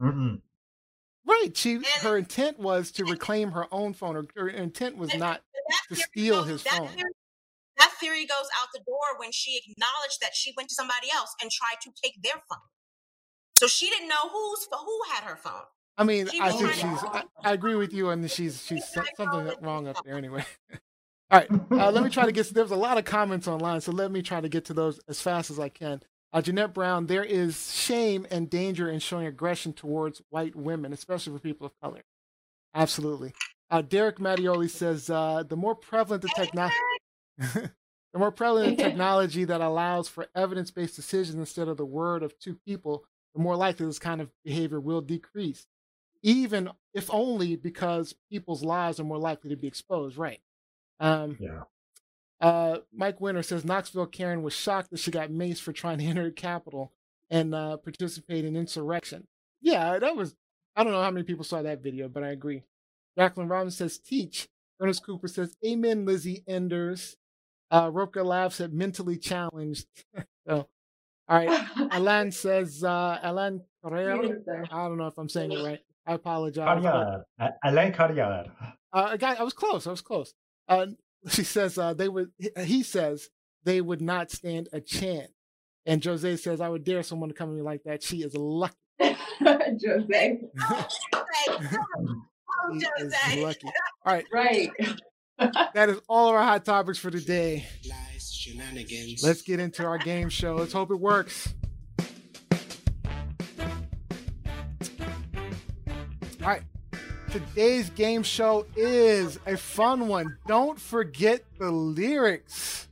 [0.01, 0.43] Mm-mm.
[1.29, 1.55] Right.
[1.55, 4.15] She her intent was to reclaim her own phone.
[4.15, 5.43] Her, her intent was not
[5.89, 6.89] to steal his that phone.
[6.89, 7.11] Theory,
[7.77, 11.35] that theory goes out the door when she acknowledged that she went to somebody else
[11.43, 12.63] and tried to take their phone.
[13.59, 15.63] So she didn't know who's who had her phone.
[15.99, 16.85] I mean, She I think she's.
[16.85, 20.45] I, I agree with you, and she's she's so- something wrong up there anyway.
[21.31, 22.49] All right, uh, let me try to get.
[22.55, 25.21] There's a lot of comments online, so let me try to get to those as
[25.21, 26.01] fast as I can.
[26.33, 31.33] Uh, Jeanette Brown, there is shame and danger in showing aggression towards white women, especially
[31.33, 32.03] for people of color.
[32.75, 33.33] Absolutely.
[33.71, 36.75] Uh, Derek Mattioli says uh, the more prevalent the technology,
[37.39, 37.73] the
[38.15, 43.05] more prevalent technology that allows for evidence-based decisions instead of the word of two people,
[43.35, 45.67] the more likely this kind of behavior will decrease,
[46.23, 50.19] even if only because people's lives are more likely to be exposed.
[50.19, 50.41] Right.
[51.01, 51.63] Um, yeah.
[52.41, 56.05] Uh, Mike Winter says Knoxville Karen was shocked that she got maced for trying to
[56.05, 56.93] enter the Capitol
[57.31, 59.27] and uh, participate in insurrection.
[59.61, 60.35] Yeah, that was.
[60.77, 62.63] I don't know how many people saw that video, but I agree.
[63.19, 64.49] Jacqueline Robbins says teach.
[64.81, 66.05] Ernest Cooper says Amen.
[66.07, 67.17] Lizzie Enders.
[67.71, 69.87] Uh, Roka laughs at mentally challenged.
[70.49, 70.69] so,
[71.29, 71.69] All right.
[71.91, 74.65] Alan says, uh, Alan sir.
[74.71, 75.81] I don't know if I'm saying it right.
[76.07, 76.81] I apologize.
[76.81, 77.23] but- Carrière.
[77.41, 78.51] A- Alain Carrière.
[78.93, 79.87] Uh, guy, I was close.
[79.87, 80.33] I was close.
[80.69, 80.87] Uh,
[81.29, 82.31] she says uh, they would.
[82.39, 83.29] he- He says
[83.65, 85.31] they would not stand a chance.
[85.87, 88.03] And Jose says, "I would dare someone to come at me like that.
[88.03, 88.75] She is lucky.
[89.01, 90.41] Jose.
[92.71, 93.43] She is Jose.
[93.43, 93.67] lucky."
[94.05, 94.71] All right, Right.
[95.75, 97.65] that is all of our hot topics for today.
[97.89, 99.23] Lies, shenanigans.
[99.23, 100.57] Let's get into our game show.
[100.57, 101.55] Let's hope it works.
[106.41, 106.63] All right.
[107.31, 110.39] Today's game show is a fun one.
[110.47, 112.89] Don't forget the lyrics.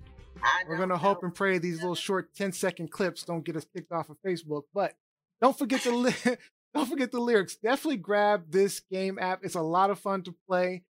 [0.68, 3.64] We're going to hope and pray these little short 10 second clips don't get us
[3.74, 4.64] kicked off of Facebook.
[4.74, 4.92] But
[5.40, 6.36] don't forget the li-
[6.74, 7.56] don't forget the lyrics.
[7.56, 9.40] Definitely grab this game app.
[9.42, 10.82] It's a lot of fun to play.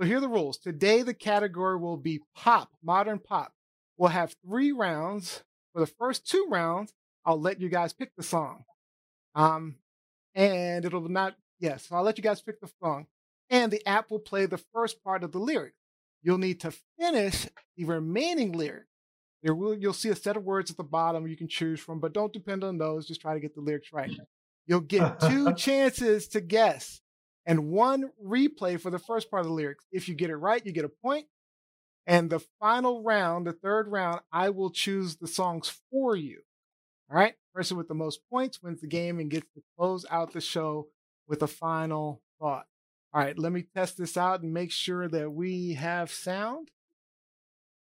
[0.00, 0.56] So here are the rules.
[0.56, 3.52] Today the category will be pop, modern pop.
[3.98, 5.42] We'll have three rounds.
[5.74, 6.94] For the first two rounds,
[7.26, 8.64] I'll let you guys pick the song.
[9.34, 9.74] Um,
[10.34, 13.06] and it'll not yes, so I'll let you guys pick the song.
[13.50, 15.74] And the app will play the first part of the lyric.
[16.22, 18.86] You'll need to finish the remaining lyric.
[19.42, 22.00] There will you'll see a set of words at the bottom you can choose from,
[22.00, 23.06] but don't depend on those.
[23.06, 24.10] Just try to get the lyrics right.
[24.66, 27.02] You'll get two chances to guess
[27.46, 29.84] and one replay for the first part of the lyrics.
[29.92, 31.26] If you get it right, you get a point.
[32.06, 36.40] And the final round, the third round, I will choose the songs for you.
[37.10, 37.34] All right.
[37.54, 40.88] Person with the most points wins the game and gets to close out the show
[41.28, 42.66] with a final thought.
[43.12, 43.38] All right.
[43.38, 46.70] Let me test this out and make sure that we have sound.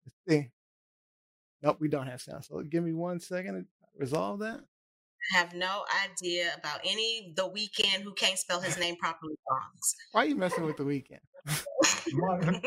[0.04, 0.50] Let's see.
[1.62, 2.44] Nope, we don't have sound.
[2.44, 3.64] So give me one second to
[3.98, 4.60] resolve that.
[5.34, 9.94] I have no idea about any The Weeknd who can't spell his name properly songs.
[10.12, 11.18] Why are you messing with the Weeknd?
[12.12, 12.60] Modern, All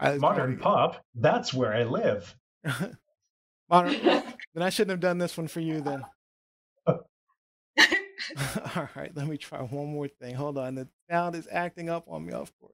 [0.00, 1.04] right, let's try it modern pop.
[1.14, 2.34] That's where I live.
[3.70, 3.92] Modern.
[4.02, 6.04] then I shouldn't have done this one for you then.
[8.76, 10.34] All right, let me try one more thing.
[10.34, 10.74] Hold on.
[10.74, 12.72] The sound is acting up on me, of course.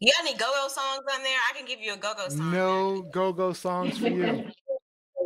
[0.00, 1.36] You got any go-go songs on there?
[1.50, 2.52] I can give you a go-go song.
[2.52, 4.44] No go-go songs for you.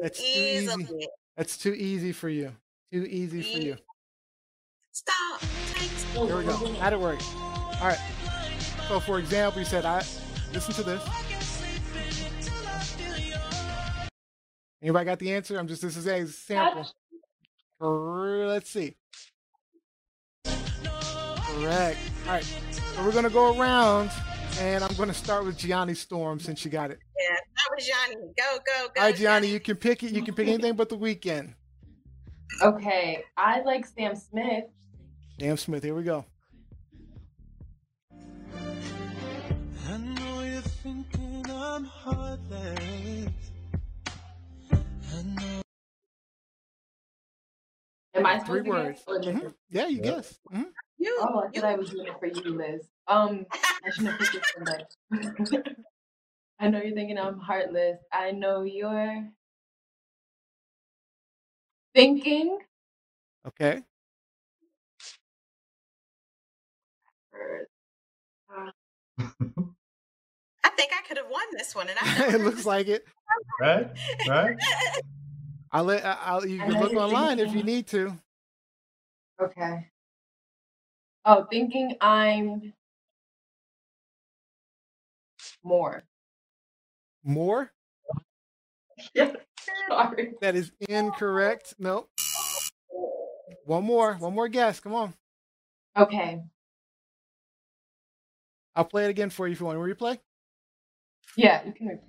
[0.00, 0.64] That's too easy.
[0.64, 1.08] Easily.
[1.36, 2.52] That's too easy for you.
[2.90, 3.76] Too easy for you.
[4.92, 5.40] Stop.
[5.74, 6.72] Takes Here we go.
[6.74, 7.20] How'd it work?
[7.36, 8.00] All right.
[8.88, 9.98] So, for example, you said, "I
[10.52, 11.21] listen to this."
[14.82, 15.58] Anybody got the answer?
[15.58, 16.86] I'm just this is a sample.
[17.80, 18.96] Let's see.
[20.44, 21.98] Correct.
[22.26, 22.42] All right.
[22.42, 24.10] So we're gonna go around,
[24.58, 26.98] and I'm gonna start with Gianni Storm since she got it.
[27.16, 28.16] Yeah, that was Gianni.
[28.36, 29.00] Go, go, go.
[29.00, 30.10] All right, Gianni, you can pick it.
[30.10, 31.54] You can pick anything but the Weeknd.
[32.60, 33.22] Okay.
[33.36, 34.64] I like Sam Smith.
[35.38, 35.84] Sam Smith.
[35.84, 36.24] Here we go.
[39.88, 43.41] I know you're thinking I'm heartless.
[48.14, 48.98] Am I Three words.
[49.00, 49.04] guess?
[49.08, 49.54] Or Mhm.
[49.70, 50.14] Yeah, you Yep.
[50.16, 50.40] guess.
[50.50, 50.74] Mhm.
[50.98, 51.60] You, Oh, I you.
[51.60, 52.88] thought I was doing it for you, Liz.
[53.06, 53.46] Um,
[53.84, 55.64] I shouldn't have picked this one then.
[56.58, 57.98] I know you're thinking I'm heartless.
[58.12, 59.28] I know you're
[61.94, 62.58] thinking.
[63.46, 63.82] Okay.
[70.64, 73.06] I think I could have won this one, and I it looks like it.
[73.60, 73.90] Right?
[74.28, 74.56] Right?
[75.72, 76.04] I'll let.
[76.04, 77.66] I'll, you I can know look you're online if you thinking.
[77.66, 78.18] need to.
[79.40, 79.88] Okay.
[81.24, 82.72] Oh, thinking I'm
[85.64, 86.02] more.
[87.24, 87.72] More.
[89.88, 90.34] Sorry.
[90.40, 91.74] That is incorrect.
[91.78, 92.10] Nope.
[93.64, 94.14] One more.
[94.14, 94.80] One more guess.
[94.80, 95.14] Come on.
[95.96, 96.40] Okay.
[98.74, 100.18] I'll play it again for you if you want to replay.
[101.36, 102.00] Yeah, you can.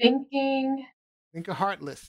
[0.00, 0.84] Thinking
[1.34, 2.08] Think of Heartless.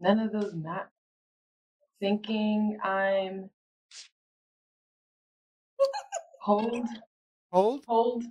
[0.00, 0.88] none of those not.
[2.00, 3.50] Thinking I'm
[6.40, 6.86] hold
[7.52, 7.84] Hold.
[7.86, 8.24] hold.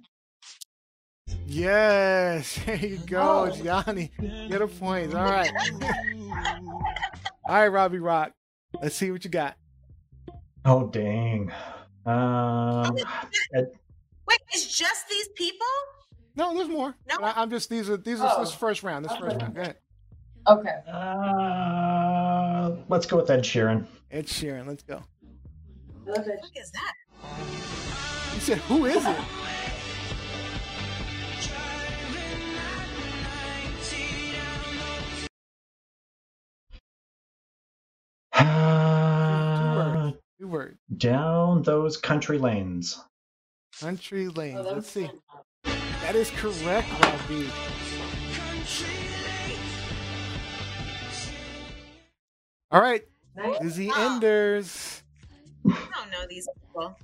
[1.46, 2.60] Yes.
[2.66, 3.50] There you go, Oh.
[3.50, 4.12] Gianni.
[4.50, 5.14] Get a point.
[5.16, 5.52] All right.
[7.48, 8.32] All right, Robbie Rock.
[8.82, 9.56] Let's see what you got.
[10.66, 11.52] Oh, dang.
[12.06, 15.68] Um, Wait, it's just these people?
[16.36, 16.96] No, there's more.
[17.08, 17.18] No.
[17.20, 18.42] But I, am just these are these are Oh.
[18.42, 19.06] this first round.
[19.06, 19.56] This first round.
[19.56, 19.78] Go ahead.
[20.48, 20.76] Okay.
[20.92, 23.86] uh, let's go with Ed Sheeran.
[24.12, 24.68] Ed Sheeran.
[24.68, 25.04] Let's go.
[26.06, 26.40] Love it.
[26.40, 26.94] What is that?
[28.36, 29.18] You said who is it?
[40.46, 40.78] Two words.
[40.98, 43.02] Down those country lanes.
[43.80, 44.60] Country lanes.
[44.60, 45.10] Oh, Let's was see.
[45.64, 47.50] That is correct, Robbie.
[52.70, 53.04] All right,
[53.36, 53.60] Nice.
[53.62, 55.02] Lizzie Enders.
[55.68, 56.96] I don't know these people.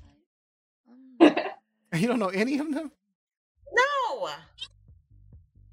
[1.93, 2.89] You don't know any of them?
[3.73, 4.30] No.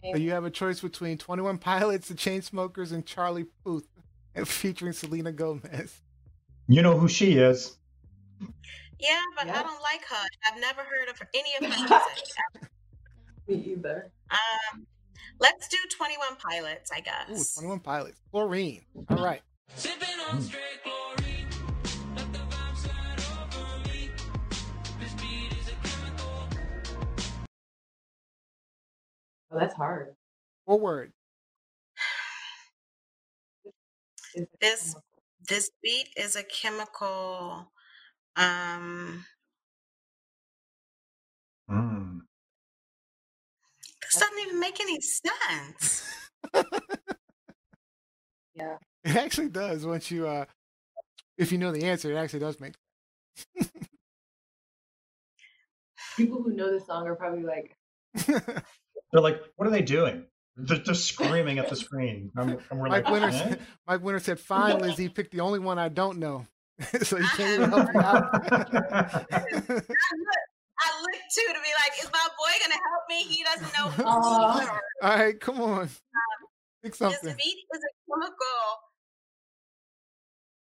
[0.03, 3.87] So you have a choice between 21 Pilots, The Chainsmokers, and Charlie Puth,
[4.35, 6.03] and featuring Selena Gomez.
[6.69, 7.77] You know who she is.
[9.01, 9.61] Yeah, but Yeah.
[9.61, 10.27] I don't like her.
[10.47, 12.71] I've never heard of any of her music.
[13.49, 14.11] Me either.
[14.31, 14.87] Um,
[15.41, 17.55] let's do Twenty One Pilots, I Ooh, guess.
[17.55, 18.21] 21 Pilots.
[18.31, 18.83] Chlorine.
[19.09, 19.41] All right.
[29.51, 30.15] Oh, that's hard.
[30.67, 31.13] Four word.
[34.35, 35.03] Is This chemical?
[35.49, 37.73] This beat is a chemical.
[38.37, 39.25] Um,
[41.71, 42.21] Mm.
[44.03, 46.05] this doesn't even make any sense.
[48.55, 48.77] Yeah.
[49.05, 50.45] It actually does once you, uh,
[51.39, 52.75] if you know the answer, it actually does make
[56.17, 57.77] People who know the song are probably like,
[58.27, 60.27] They're like, what are they doing?
[60.59, 62.31] They're, they're screaming at the screen.
[62.37, 65.41] And, and we're Mike like, Winter, "Eh?" said, Mike Winter said, "Fine, Lizzie, pick the
[65.41, 66.47] only one I don't know."
[67.03, 68.25] so you can't even help me out.
[70.81, 73.23] I look, too to be like, is my boy gonna help me?
[73.25, 73.89] He doesn't know.
[73.91, 74.05] who
[75.03, 75.89] All right, come on,
[76.83, 77.35] pick This something.
[77.37, 78.37] beat is a chemical.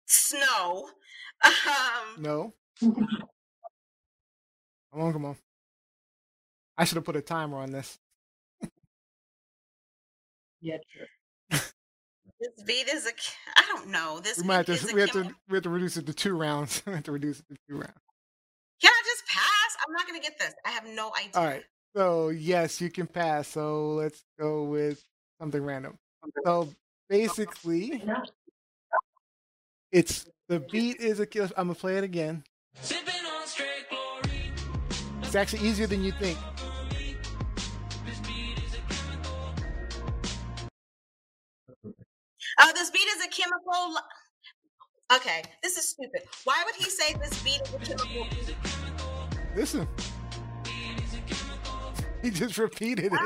[0.06, 0.88] Snow.
[1.42, 2.52] Um, No.
[2.80, 3.06] Come
[4.92, 5.36] on, come on.
[6.76, 7.98] I should have put a timer on this.
[10.60, 11.58] Yeah, true.
[12.40, 13.12] this beat is a.
[13.56, 14.20] I don't know.
[14.20, 14.94] This We might have to.
[14.94, 15.34] We have to.
[15.48, 16.82] We have to reduce it to two rounds.
[16.86, 18.00] we have to reduce it to two rounds.
[18.80, 19.76] Can I just pass?
[19.86, 20.54] I'm not gonna get this.
[20.64, 21.30] I have no idea.
[21.34, 21.62] All right.
[21.96, 23.48] So yes, you can pass.
[23.48, 25.04] So let's go with
[25.40, 25.98] something random.
[26.44, 26.68] So
[27.08, 28.02] basically,
[29.92, 31.26] it's the beat is a.
[31.56, 32.44] I'm gonna play it again.
[35.22, 36.38] It's actually easier than you think.
[42.60, 43.92] Oh, this beat is a chemical.
[43.94, 46.22] li- Okay, this is stupid.
[46.44, 49.28] Why would he say this beat is a chemical?
[49.56, 49.88] Listen.
[52.22, 53.20] He just repeated it.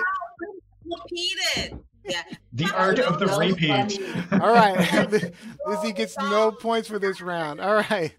[0.84, 1.78] Repeated.
[2.04, 2.22] Yeah.
[2.52, 4.00] The art of the repeat.
[4.32, 5.32] All right.
[5.66, 7.60] Lizzie gets no points for this round.
[7.60, 8.14] All right.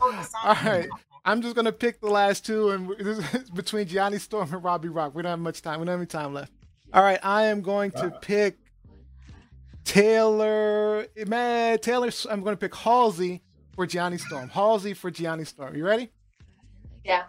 [0.00, 0.88] Oh, the song All is right.
[0.92, 1.04] awful.
[1.24, 4.88] I'm just gonna pick the last two, and this is between Gianni Storm and Robbie
[4.88, 5.14] Rock.
[5.14, 5.80] We don't have much time.
[5.80, 6.52] We don't have any time left.
[6.92, 8.18] All right, I am going to uh.
[8.20, 8.56] pick
[9.88, 11.06] Taylor.
[11.26, 12.10] Man, Taylor.
[12.28, 13.42] I'm going to pick Halsey
[13.74, 14.50] for Gianni Storm.
[14.50, 15.74] Halsey for Gianni Storm.
[15.74, 16.10] You ready?
[17.04, 17.22] Yeah.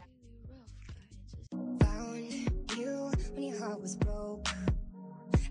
[1.54, 2.34] Found
[2.76, 4.46] you when your heart was broke.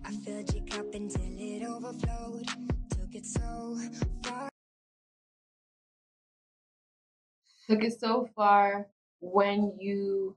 [0.05, 2.47] I filled your cup until it overflowed.
[2.91, 3.79] Took it so
[4.23, 4.51] far.
[7.71, 8.87] Took it so far
[9.21, 10.37] when you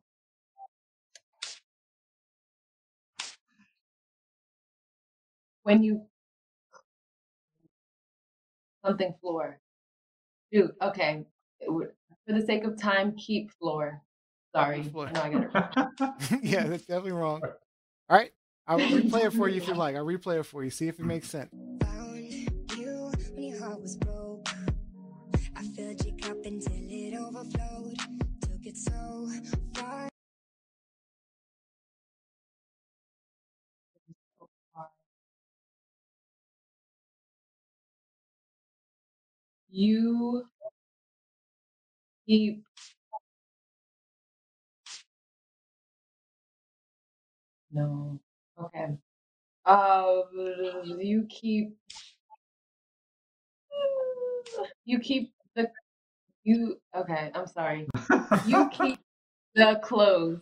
[5.64, 6.06] when you
[8.86, 9.60] something floor.
[10.52, 11.24] Dude, okay.
[11.68, 11.92] Would-
[12.28, 14.02] For the sake of time, keep floor.
[14.56, 14.84] Sorry.
[14.84, 15.08] Floor.
[15.08, 16.40] I know I got it wrong.
[16.44, 17.42] yeah, that's definitely wrong.
[18.10, 18.32] All right,
[18.68, 19.96] I'll replay it for you if you like.
[19.96, 20.70] I'll replay it for you.
[20.70, 21.50] See if it makes sense.
[39.72, 40.46] You
[42.28, 42.64] keep
[47.72, 48.20] No.
[48.62, 48.98] Okay.
[49.66, 50.22] Uh,
[50.98, 51.78] you keep
[54.86, 55.70] you keep the
[56.44, 57.88] you okay, I'm sorry.
[58.48, 59.00] You keep
[59.56, 60.40] the clothes.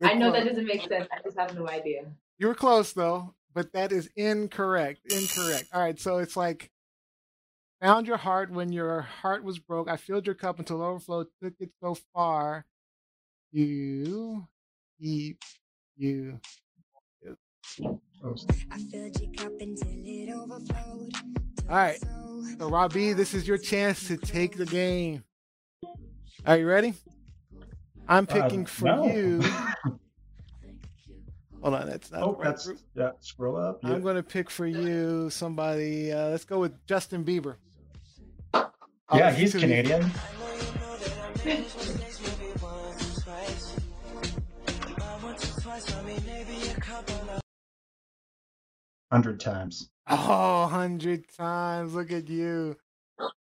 [0.00, 1.08] Good I know that doesn't make sense.
[1.12, 2.06] I just have no idea.
[2.38, 5.00] You were close though, but that is incorrect.
[5.12, 5.66] Incorrect.
[5.72, 6.71] All right, so it's like
[7.82, 9.88] found your heart when your heart was broke.
[9.90, 11.24] I filled your cup until overflow.
[11.42, 12.64] Took it so far.
[13.50, 14.46] You
[15.00, 15.42] keep
[15.96, 16.38] you.
[17.80, 21.12] I filled your cup until it overflowed.
[21.14, 22.00] Took All right.
[22.00, 25.24] so So Robbie, this is your chance to take the game.
[26.46, 26.94] Are you ready?
[28.08, 29.06] I'm Uh, picking for no.
[29.06, 29.42] you.
[31.62, 32.80] Hold on, that's not Oh, right that's group.
[32.96, 33.10] yeah.
[33.20, 33.78] Scroll up.
[33.84, 33.90] Yeah.
[33.92, 36.10] I'm going to pick for you somebody.
[36.12, 37.54] Uh, let's go with Justin Bieber.
[39.12, 39.54] Oh, yeah, Oh, he's.
[39.54, 40.10] Canadian.
[49.10, 49.90] Hundred times.
[50.08, 51.94] Oh, hundred times.
[51.94, 52.76] Look at you.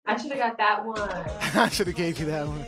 [0.06, 0.99] I should have got that one.
[1.61, 2.65] I should have gave you that one.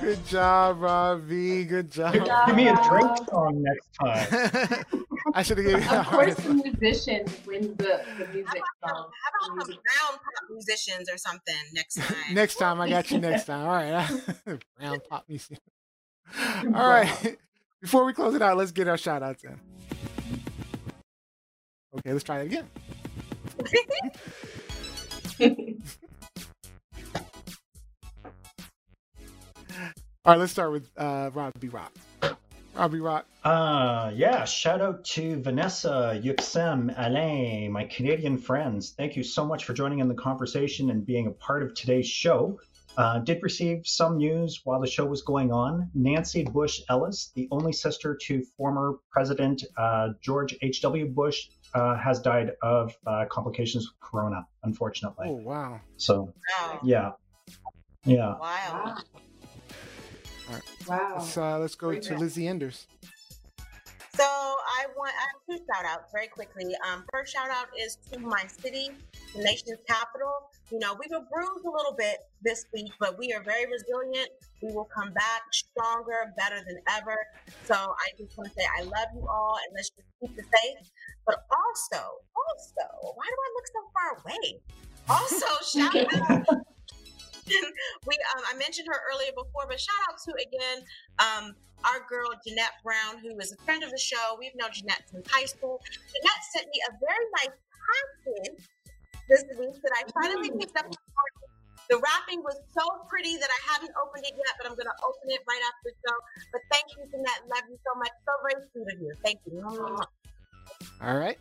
[0.00, 1.64] Good job, Robbie.
[1.64, 2.14] Good job.
[2.14, 4.84] Give, give me a drink song next time.
[5.34, 6.58] I should have given you Of course, one.
[6.58, 9.08] the musician wins the, the music song.
[9.10, 12.34] How about some brown pop musicians or something next time?
[12.34, 13.66] Next time, I got you next time.
[13.66, 14.60] All right.
[14.78, 15.58] Brown pop music.
[16.66, 17.36] All right.
[17.80, 19.58] Before we close it out, let's get our shout outs in.
[21.98, 22.68] Okay, let's try it again.
[30.24, 31.92] All right, let's start with uh, Robbie Rock.
[32.74, 33.24] Robbie right.
[33.44, 38.94] Uh, yeah, shout out to Vanessa, Yuxem, Alain, my Canadian friends.
[38.96, 42.06] Thank you so much for joining in the conversation and being a part of today's
[42.08, 42.58] show.
[42.96, 45.90] Uh, did receive some news while the show was going on.
[45.94, 51.06] Nancy Bush Ellis, the only sister to former President uh, George H.W.
[51.08, 55.26] Bush, uh, has died of uh, complications with corona, unfortunately.
[55.30, 55.80] Oh, wow.
[55.96, 56.80] So, Wow.
[56.84, 57.10] yeah.
[58.04, 58.34] Yeah.
[58.38, 58.98] Wow.
[60.52, 60.88] All right.
[60.88, 61.14] Wow.
[61.18, 62.20] Let's, uh, let's go Great to match.
[62.20, 62.86] Lizzie Enders.
[64.14, 66.74] So I want I have two shout outs very quickly.
[66.86, 68.90] Um, first shout out is to my city,
[69.34, 70.50] the nation's capital.
[70.70, 74.28] You know, we were bruised a little bit this week, but we are very resilient.
[74.60, 77.16] We will come back stronger, better than ever.
[77.64, 80.42] So I just want to say I love you all and let's just keep the
[80.42, 80.90] faith.
[81.24, 82.04] But also,
[82.36, 84.60] also, why do I look so far away?
[85.08, 86.66] Also, shout out
[88.06, 90.84] we um, I mentioned her earlier before, but shout out to again
[91.18, 91.54] um,
[91.84, 94.36] our girl Jeanette Brown, who is a friend of the show.
[94.38, 95.80] We've known Jeanette since high school.
[95.90, 98.68] Jeanette sent me a very nice package
[99.28, 100.86] this week that I finally picked up.
[101.90, 104.98] The wrapping was so pretty that I haven't opened it yet, but I'm going to
[105.04, 106.16] open it right after the show.
[106.52, 107.42] But thank you, Jeanette.
[107.50, 108.12] Love you so much.
[108.24, 109.12] So very sweet of you.
[109.24, 109.60] Thank you.
[111.02, 111.38] All right.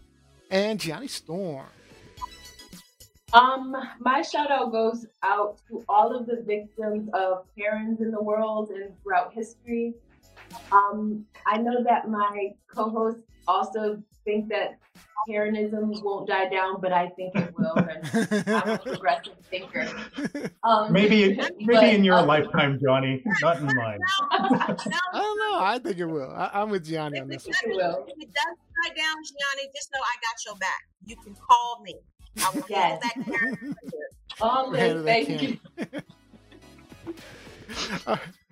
[0.50, 1.68] And Gianni Storm.
[3.34, 8.22] Um, my shout out goes out to all of the victims of Karens in the
[8.22, 9.94] world and throughout history.
[10.72, 14.78] Um, I know that my co-hosts also think that
[15.30, 17.74] Karenism won't die down, but I think it will.
[17.78, 19.88] I'm a progressive thinker.
[20.64, 24.00] Um, Maybe, but- maybe in your um, lifetime, Gianni, not in mine.
[24.32, 24.76] I
[25.14, 25.60] don't know.
[25.60, 26.32] I think it will.
[26.36, 27.54] I, I'm with Gianni on this one.
[27.64, 28.06] It will.
[28.08, 30.82] If it does die down, Gianni, just know I got your back.
[31.06, 31.96] You can call me.
[32.38, 33.02] I will handle Yes.
[33.04, 33.76] that Karen.
[34.42, 35.60] All Handle this, thank you.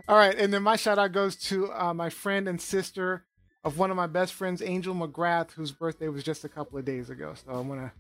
[0.08, 3.26] All right, and then my shout out goes to uh, my friend and sister
[3.64, 6.86] of one of my best friends, Angel McGrath, whose birthday was just a couple of
[6.86, 7.34] days ago.
[7.36, 7.92] So I'm gonna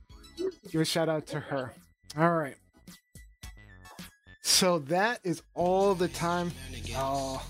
[0.71, 1.73] give a shout out to her.
[2.17, 2.55] All right.
[4.41, 6.51] So that is all the time.
[6.95, 7.45] Oh,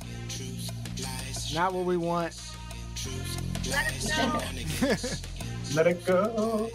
[1.54, 2.40] not what we want.
[3.70, 5.22] Let us
[5.72, 5.76] know.
[5.76, 6.70] Let it go.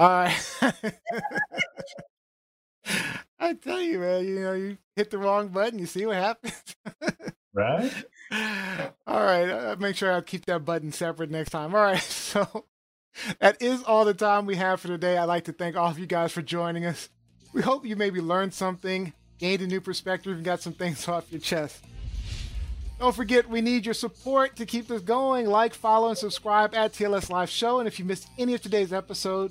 [0.00, 0.34] All right.
[3.38, 6.54] I tell you, man, you know, you hit the wrong button, you see what happens.
[7.52, 7.92] Right?
[9.08, 11.74] all right, uh, make sure I keep that button separate next time.
[11.74, 12.66] All right, so
[13.40, 15.18] that is all the time we have for today.
[15.18, 17.08] I'd like to thank all of you guys for joining us.
[17.52, 21.32] We hope you maybe learned something, gained a new perspective, and got some things off
[21.32, 21.84] your chest.
[23.00, 25.46] Don't forget, we need your support to keep this going.
[25.46, 27.80] Like, follow, and subscribe at TLS Live Show.
[27.80, 29.50] And if you missed any of today's episode,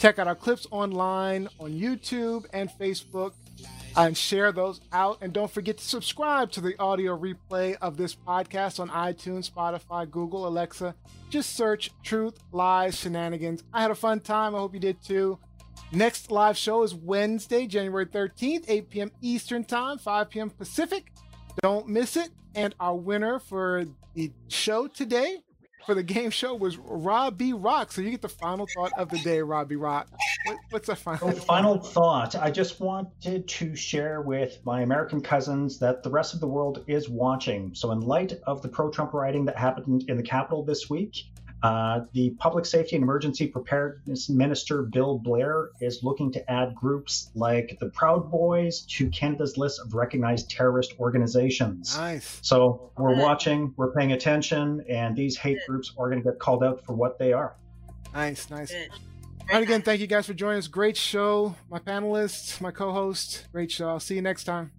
[0.00, 3.34] check out our clips online on YouTube and Facebook
[3.96, 5.18] and share those out.
[5.20, 10.10] And don't forget to subscribe to the audio replay of this podcast on iTunes, Spotify,
[10.10, 10.94] Google, Alexa.
[11.28, 13.62] Just search Truth, Lies, Shenanigans.
[13.74, 14.54] I had a fun time.
[14.54, 15.38] I hope you did too.
[15.92, 19.12] Next live show is Wednesday, January 13th, 8 p.m.
[19.20, 20.48] Eastern Time, 5 p.m.
[20.48, 21.12] Pacific.
[21.62, 22.30] Don't miss it.
[22.54, 25.38] And our winner for the show today,
[25.86, 27.92] for the game show, was Robbie Rock.
[27.92, 30.08] So you get the final thought of the day, Robbie Rock.
[30.44, 31.32] What, what's the final?
[31.32, 32.34] So final thought.
[32.36, 36.84] I just wanted to share with my American cousins that the rest of the world
[36.86, 37.74] is watching.
[37.74, 41.16] So, in light of the pro Trump rioting that happened in the Capitol this week,
[41.62, 47.30] uh, the Public Safety and Emergency Preparedness Minister Bill Blair is looking to add groups
[47.34, 51.96] like the Proud Boys to Canada's list of recognized terrorist organizations.
[51.96, 52.38] Nice.
[52.42, 56.64] So, we're watching, we're paying attention, and these hate groups are going to get called
[56.64, 57.56] out for what they are.
[58.14, 58.70] Nice, nice.
[58.70, 58.90] Good.
[59.50, 60.68] All right, again, thank you guys for joining us.
[60.68, 61.56] Great show.
[61.68, 63.48] My panelists, my co host.
[63.52, 63.88] Great show.
[63.88, 64.70] I'll see you next time.